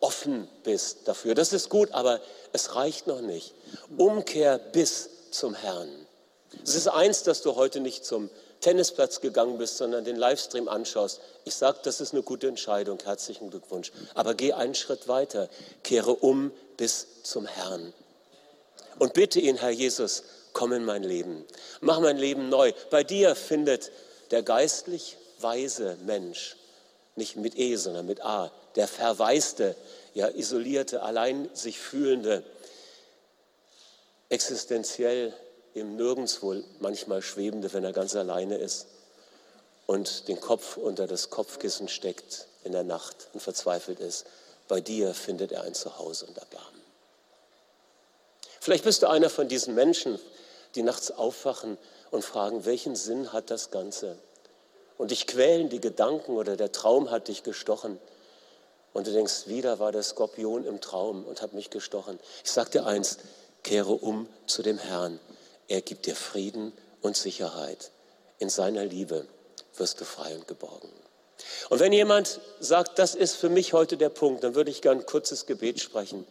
offen 0.00 0.48
bist 0.62 1.08
dafür. 1.08 1.34
Das 1.34 1.52
ist 1.52 1.68
gut, 1.68 1.92
aber 1.92 2.20
es 2.52 2.74
reicht 2.74 3.06
noch 3.06 3.20
nicht. 3.20 3.54
Umkehr 3.96 4.58
bis 4.58 5.08
zum 5.30 5.54
Herrn. 5.54 6.03
Es 6.62 6.74
ist 6.74 6.88
eins, 6.88 7.22
dass 7.22 7.42
du 7.42 7.56
heute 7.56 7.80
nicht 7.80 8.04
zum 8.04 8.30
Tennisplatz 8.60 9.20
gegangen 9.20 9.58
bist, 9.58 9.76
sondern 9.76 10.04
den 10.04 10.16
Livestream 10.16 10.68
anschaust. 10.68 11.20
Ich 11.44 11.54
sage, 11.54 11.78
das 11.82 12.00
ist 12.00 12.12
eine 12.12 12.22
gute 12.22 12.48
Entscheidung. 12.48 12.98
Herzlichen 13.04 13.50
Glückwunsch. 13.50 13.92
Aber 14.14 14.34
geh 14.34 14.52
einen 14.52 14.74
Schritt 14.74 15.08
weiter. 15.08 15.48
Kehre 15.82 16.12
um 16.12 16.50
bis 16.76 17.22
zum 17.22 17.46
Herrn. 17.46 17.92
Und 18.98 19.12
bitte 19.12 19.40
ihn, 19.40 19.56
Herr 19.56 19.70
Jesus, 19.70 20.22
komm 20.52 20.72
in 20.72 20.84
mein 20.84 21.02
Leben. 21.02 21.44
Mach 21.80 22.00
mein 22.00 22.16
Leben 22.16 22.48
neu. 22.48 22.72
Bei 22.90 23.04
dir 23.04 23.34
findet 23.34 23.90
der 24.30 24.42
geistlich 24.42 25.16
weise 25.40 25.98
Mensch, 26.06 26.56
nicht 27.16 27.36
mit 27.36 27.58
E, 27.58 27.76
sondern 27.76 28.06
mit 28.06 28.24
A, 28.24 28.50
der 28.76 28.88
verwaiste, 28.88 29.76
ja 30.14 30.28
isolierte, 30.28 31.02
allein 31.02 31.50
sich 31.52 31.78
fühlende, 31.78 32.42
existenziell 34.30 35.34
im 35.74 35.96
Nirgendwo 35.96 36.54
manchmal 36.78 37.20
schwebende, 37.20 37.72
wenn 37.72 37.84
er 37.84 37.92
ganz 37.92 38.14
alleine 38.14 38.56
ist 38.56 38.86
und 39.86 40.28
den 40.28 40.40
Kopf 40.40 40.76
unter 40.76 41.06
das 41.06 41.30
Kopfkissen 41.30 41.88
steckt 41.88 42.46
in 42.62 42.72
der 42.72 42.84
Nacht 42.84 43.28
und 43.32 43.40
verzweifelt 43.40 44.00
ist. 44.00 44.24
Bei 44.68 44.80
dir 44.80 45.12
findet 45.12 45.52
er 45.52 45.62
ein 45.62 45.74
Zuhause 45.74 46.26
und 46.26 46.38
Erbarmen. 46.38 46.80
Vielleicht 48.60 48.84
bist 48.84 49.02
du 49.02 49.10
einer 49.10 49.28
von 49.28 49.48
diesen 49.48 49.74
Menschen, 49.74 50.18
die 50.74 50.82
nachts 50.82 51.10
aufwachen 51.10 51.76
und 52.10 52.24
fragen, 52.24 52.64
welchen 52.64 52.96
Sinn 52.96 53.32
hat 53.32 53.50
das 53.50 53.70
Ganze? 53.70 54.16
Und 54.96 55.10
dich 55.10 55.26
quälen 55.26 55.68
die 55.68 55.80
Gedanken 55.80 56.36
oder 56.36 56.56
der 56.56 56.72
Traum 56.72 57.10
hat 57.10 57.28
dich 57.28 57.42
gestochen. 57.42 57.98
Und 58.94 59.06
du 59.06 59.12
denkst, 59.12 59.48
wieder 59.48 59.80
war 59.80 59.92
der 59.92 60.02
Skorpion 60.02 60.64
im 60.64 60.80
Traum 60.80 61.24
und 61.24 61.42
hat 61.42 61.52
mich 61.52 61.68
gestochen. 61.68 62.18
Ich 62.44 62.52
sage 62.52 62.70
dir 62.70 62.86
eins, 62.86 63.18
kehre 63.64 63.92
um 63.92 64.28
zu 64.46 64.62
dem 64.62 64.78
Herrn. 64.78 65.18
Er 65.68 65.80
gibt 65.80 66.06
dir 66.06 66.16
Frieden 66.16 66.72
und 67.00 67.16
Sicherheit. 67.16 67.90
In 68.38 68.50
seiner 68.50 68.84
Liebe 68.84 69.26
wirst 69.76 70.00
du 70.00 70.04
frei 70.04 70.34
und 70.34 70.46
geborgen. 70.46 70.90
Und 71.68 71.80
wenn 71.80 71.92
jemand 71.92 72.40
sagt, 72.60 72.98
das 72.98 73.14
ist 73.14 73.36
für 73.36 73.48
mich 73.48 73.72
heute 73.72 73.96
der 73.96 74.08
Punkt, 74.08 74.44
dann 74.44 74.54
würde 74.54 74.70
ich 74.70 74.82
gern 74.82 74.98
ein 74.98 75.06
kurzes 75.06 75.46
Gebet 75.46 75.80
sprechen 75.80 76.26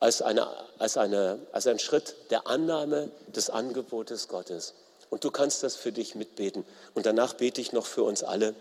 als, 0.00 0.20
eine, 0.20 0.48
als, 0.78 0.96
eine, 0.96 1.38
als 1.52 1.66
ein 1.66 1.78
Schritt 1.78 2.16
der 2.30 2.48
Annahme 2.48 3.10
des 3.28 3.50
Angebotes 3.50 4.28
Gottes. 4.28 4.74
Und 5.10 5.24
du 5.24 5.30
kannst 5.30 5.62
das 5.62 5.76
für 5.76 5.92
dich 5.92 6.14
mitbeten. 6.14 6.64
Und 6.94 7.06
danach 7.06 7.34
bete 7.34 7.60
ich 7.60 7.72
noch 7.72 7.86
für 7.86 8.02
uns 8.02 8.22
alle, 8.24 8.54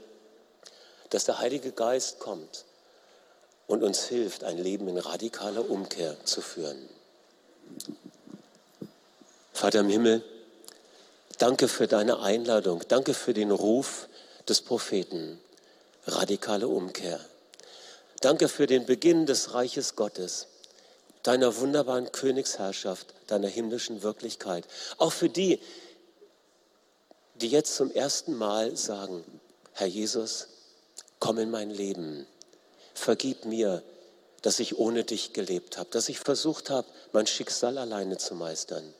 dass 1.09 1.25
der 1.25 1.39
Heilige 1.39 1.71
Geist 1.71 2.19
kommt 2.19 2.65
und 3.67 3.83
uns 3.83 4.03
hilft, 4.03 4.43
ein 4.43 4.57
Leben 4.57 4.87
in 4.87 4.97
radikaler 4.97 5.69
Umkehr 5.69 6.15
zu 6.25 6.41
führen. 6.41 6.89
Vater 9.61 9.81
im 9.81 9.89
Himmel, 9.89 10.23
danke 11.37 11.67
für 11.67 11.85
deine 11.85 12.19
Einladung, 12.19 12.81
danke 12.87 13.13
für 13.13 13.35
den 13.35 13.51
Ruf 13.51 14.07
des 14.49 14.59
Propheten, 14.59 15.39
radikale 16.07 16.67
Umkehr. 16.67 17.19
Danke 18.21 18.47
für 18.47 18.65
den 18.65 18.87
Beginn 18.87 19.27
des 19.27 19.53
Reiches 19.53 19.95
Gottes 19.95 20.47
deiner 21.21 21.57
wunderbaren 21.57 22.11
Königsherrschaft, 22.11 23.13
deiner 23.27 23.49
himmlischen 23.49 24.01
Wirklichkeit. 24.01 24.65
Auch 24.97 25.11
für 25.11 25.29
die, 25.29 25.59
die 27.35 27.49
jetzt 27.49 27.75
zum 27.75 27.91
ersten 27.91 28.33
Mal 28.33 28.75
sagen, 28.75 29.23
Herr 29.73 29.85
Jesus, 29.85 30.47
komm 31.19 31.37
in 31.37 31.51
mein 31.51 31.69
Leben, 31.69 32.25
vergib 32.95 33.45
mir, 33.45 33.83
dass 34.41 34.59
ich 34.59 34.79
ohne 34.79 35.03
dich 35.03 35.33
gelebt 35.33 35.77
habe, 35.77 35.91
dass 35.91 36.09
ich 36.09 36.17
versucht 36.17 36.71
habe, 36.71 36.87
mein 37.11 37.27
Schicksal 37.27 37.77
alleine 37.77 38.17
zu 38.17 38.33
meistern. 38.33 38.95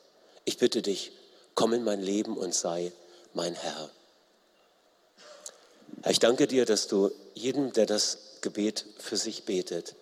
Ich 0.46 0.58
bitte 0.58 0.82
dich, 0.82 1.12
komm 1.56 1.74
in 1.74 1.84
mein 1.84 2.02
Leben 2.02 2.38
und 2.38 2.54
sei 2.54 2.92
mein 3.34 3.56
Herr. 3.56 3.90
Herr, 6.02 6.12
ich 6.12 6.20
danke 6.20 6.48
dir, 6.48 6.66
dass 6.66 6.88
du 6.88 7.12
jedem, 7.34 7.74
der 7.74 7.86
das 7.86 8.18
Gebet 8.42 8.86
für 8.98 9.18
sich 9.18 9.46
betet, 9.46 9.96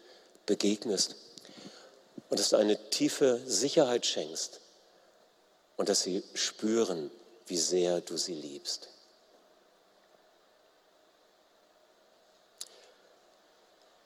begegnest 0.45 1.15
und 2.30 2.39
dass 2.39 2.49
du 2.49 2.56
eine 2.56 2.89
tiefe 2.89 3.41
Sicherheit 3.45 4.06
schenkst 4.06 4.62
und 5.78 5.89
dass 5.89 6.02
sie 6.02 6.23
spüren, 6.34 7.12
wie 7.47 7.58
sehr 7.58 8.02
du 8.02 8.17
sie 8.17 8.34
liebst. 8.34 8.89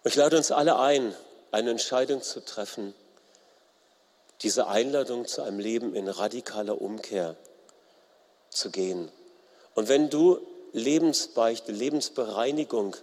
Ich 0.05 0.15
lade 0.15 0.35
uns 0.35 0.51
alle 0.51 0.79
ein, 0.79 1.15
eine 1.51 1.71
Entscheidung 1.71 2.21
zu 2.21 2.43
treffen, 2.43 2.93
diese 4.43 4.67
Einladung 4.67 5.25
zu 5.25 5.41
einem 5.41 5.59
Leben 5.59 5.95
in 5.95 6.07
radikaler 6.07 6.81
Umkehr 6.81 7.35
zu 8.49 8.69
gehen. 8.69 9.09
Und 9.73 9.87
wenn 9.87 10.09
du 10.09 10.39
Lebensbeichte, 10.73 11.71
Lebensbereinigung 11.71 12.95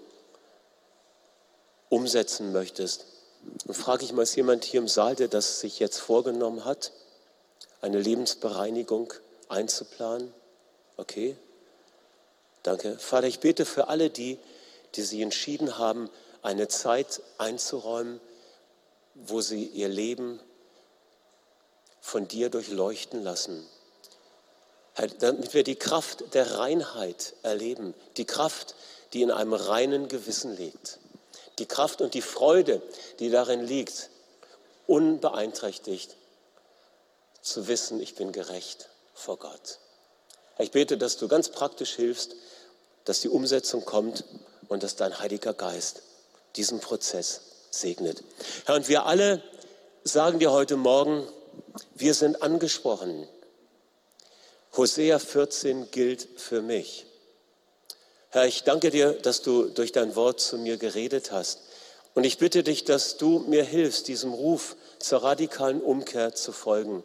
umsetzen 1.88 2.52
möchtest, 2.52 3.06
und 3.66 3.74
frage 3.74 4.04
ich 4.04 4.12
mal, 4.12 4.22
ist 4.22 4.36
jemand 4.36 4.64
hier 4.64 4.80
im 4.80 4.88
Saal, 4.88 5.16
der 5.16 5.28
das 5.28 5.60
sich 5.60 5.78
jetzt 5.78 5.98
vorgenommen 5.98 6.64
hat, 6.64 6.92
eine 7.80 7.98
Lebensbereinigung 7.98 9.14
einzuplanen? 9.48 10.32
Okay, 10.98 11.36
danke. 12.62 12.98
Vater, 12.98 13.26
ich 13.26 13.40
bete 13.40 13.64
für 13.64 13.88
alle 13.88 14.10
die, 14.10 14.38
die 14.94 15.02
sich 15.02 15.20
entschieden 15.20 15.78
haben, 15.78 16.10
eine 16.42 16.68
Zeit 16.68 17.22
einzuräumen, 17.38 18.20
wo 19.14 19.40
sie 19.40 19.64
ihr 19.64 19.88
Leben 19.88 20.40
von 22.10 22.28
dir 22.28 22.50
durchleuchten 22.50 23.22
lassen. 23.22 23.66
damit 25.20 25.54
wir 25.54 25.64
die 25.64 25.76
Kraft 25.76 26.34
der 26.34 26.58
Reinheit 26.58 27.34
erleben, 27.42 27.94
die 28.16 28.26
Kraft, 28.26 28.74
die 29.12 29.22
in 29.22 29.30
einem 29.30 29.54
reinen 29.54 30.08
Gewissen 30.08 30.56
liegt 30.56 30.98
die 31.60 31.66
Kraft 31.66 32.00
und 32.00 32.14
die 32.14 32.22
Freude, 32.22 32.82
die 33.20 33.30
darin 33.30 33.60
liegt, 33.60 34.10
unbeeinträchtigt 34.86 36.16
zu 37.42 37.68
wissen, 37.68 38.00
ich 38.00 38.16
bin 38.16 38.32
gerecht 38.32 38.88
vor 39.14 39.38
Gott. 39.38 39.78
Ich 40.58 40.72
bete, 40.72 40.98
dass 40.98 41.18
du 41.18 41.28
ganz 41.28 41.50
praktisch 41.50 41.94
hilfst, 41.94 42.34
dass 43.04 43.20
die 43.20 43.28
Umsetzung 43.28 43.84
kommt 43.84 44.24
und 44.68 44.82
dass 44.82 44.96
dein 44.96 45.18
Heiliger 45.18 45.54
Geist 45.54 46.02
diesen 46.56 46.80
Prozess 46.80 47.42
segnet. 47.70 48.22
Herr, 48.64 48.74
und 48.74 48.88
wir 48.88 49.04
alle 49.04 49.42
sagen 50.02 50.38
dir 50.38 50.50
heute 50.50 50.76
Morgen, 50.76 51.26
wir 51.94 52.14
sind 52.14 52.42
angesprochen. 52.42 53.28
Hosea 54.76 55.18
14 55.18 55.90
gilt 55.90 56.28
für 56.36 56.62
mich. 56.62 57.06
Herr, 58.30 58.46
ich 58.46 58.62
danke 58.62 58.90
dir, 58.90 59.12
dass 59.12 59.42
du 59.42 59.64
durch 59.64 59.90
dein 59.90 60.14
Wort 60.14 60.40
zu 60.40 60.56
mir 60.58 60.76
geredet 60.76 61.32
hast. 61.32 61.60
Und 62.14 62.24
ich 62.24 62.38
bitte 62.38 62.62
dich, 62.62 62.84
dass 62.84 63.16
du 63.16 63.40
mir 63.40 63.64
hilfst, 63.64 64.08
diesem 64.08 64.32
Ruf 64.32 64.76
zur 64.98 65.22
radikalen 65.22 65.80
Umkehr 65.80 66.34
zu 66.34 66.52
folgen. 66.52 67.02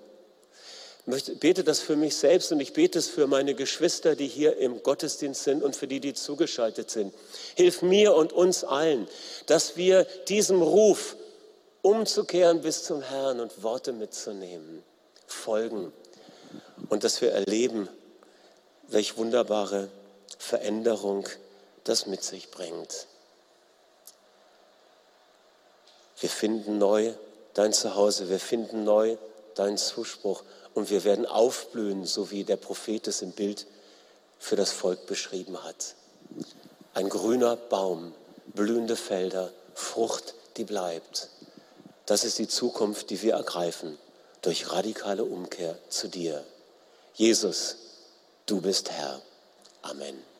Ich 1.07 1.39
bete 1.39 1.63
das 1.63 1.80
für 1.82 1.95
mich 1.95 2.16
selbst 2.16 2.51
und 2.51 2.59
ich 2.59 2.74
bete 2.74 2.97
es 2.97 3.07
für 3.07 3.28
meine 3.28 3.53
Geschwister, 3.53 4.16
die 4.16 4.28
hier 4.28 4.57
im 4.57 4.82
Gottesdienst 4.82 5.43
sind 5.43 5.63
und 5.63 5.76
für 5.76 5.88
die, 5.88 5.99
die 5.99 6.16
zugeschaltet 6.16 6.89
sind. 6.89 7.13
Hilf 7.55 7.84
mir 7.84 8.16
und 8.16 8.34
uns 8.34 8.63
allen, 8.63 9.07
dass 9.45 9.78
wir 9.78 10.05
diesem 10.28 10.63
Ruf 10.63 11.16
umzukehren 11.86 12.62
bis 12.62 12.84
zum 12.84 13.04
Herrn 13.04 13.40
und 13.40 13.62
Worte 13.62 13.94
mitzunehmen, 13.94 14.82
folgen 15.28 15.94
und 16.90 17.04
dass 17.04 17.22
wir 17.22 17.32
erleben, 17.32 17.88
welch 18.88 19.18
wunderbare 19.18 19.90
Veränderung 20.40 21.28
das 21.84 22.08
mit 22.08 22.24
sich 22.24 22.50
bringt. 22.50 23.06
Wir 26.20 26.30
finden 26.30 26.80
neu 26.80 27.14
dein 27.54 27.72
Zuhause, 27.72 28.30
wir 28.30 28.40
finden 28.40 28.84
neu 28.84 29.18
deinen 29.54 29.78
Zuspruch 29.78 30.42
und 30.74 30.90
wir 30.90 31.04
werden 31.04 31.28
aufblühen, 31.28 32.08
so 32.08 32.32
wie 32.32 32.44
der 32.44 32.58
Prophet 32.58 33.08
es 33.08 33.22
im 33.22 33.32
Bild 33.32 33.68
für 34.40 34.56
das 34.56 34.72
Volk 34.72 35.06
beschrieben 35.06 35.64
hat. 35.64 35.94
Ein 36.96 37.10
grüner 37.10 37.56
Baum, 37.56 38.16
blühende 38.56 38.96
Felder, 38.96 39.52
Frucht, 39.76 40.34
die 40.58 40.64
bleibt. 40.64 41.30
Das 42.06 42.24
ist 42.24 42.38
die 42.38 42.47
Zukunft, 42.47 43.10
die 43.10 43.22
wir 43.22 43.34
ergreifen 43.34 43.97
durch 44.41 44.72
radikale 44.72 45.24
Umkehr 45.24 45.78
zu 45.89 46.08
dir. 46.08 46.43
Jesus, 47.16 47.78
du 48.45 48.62
bist 48.62 48.91
Herr. 48.91 49.22
Amen. 49.82 50.35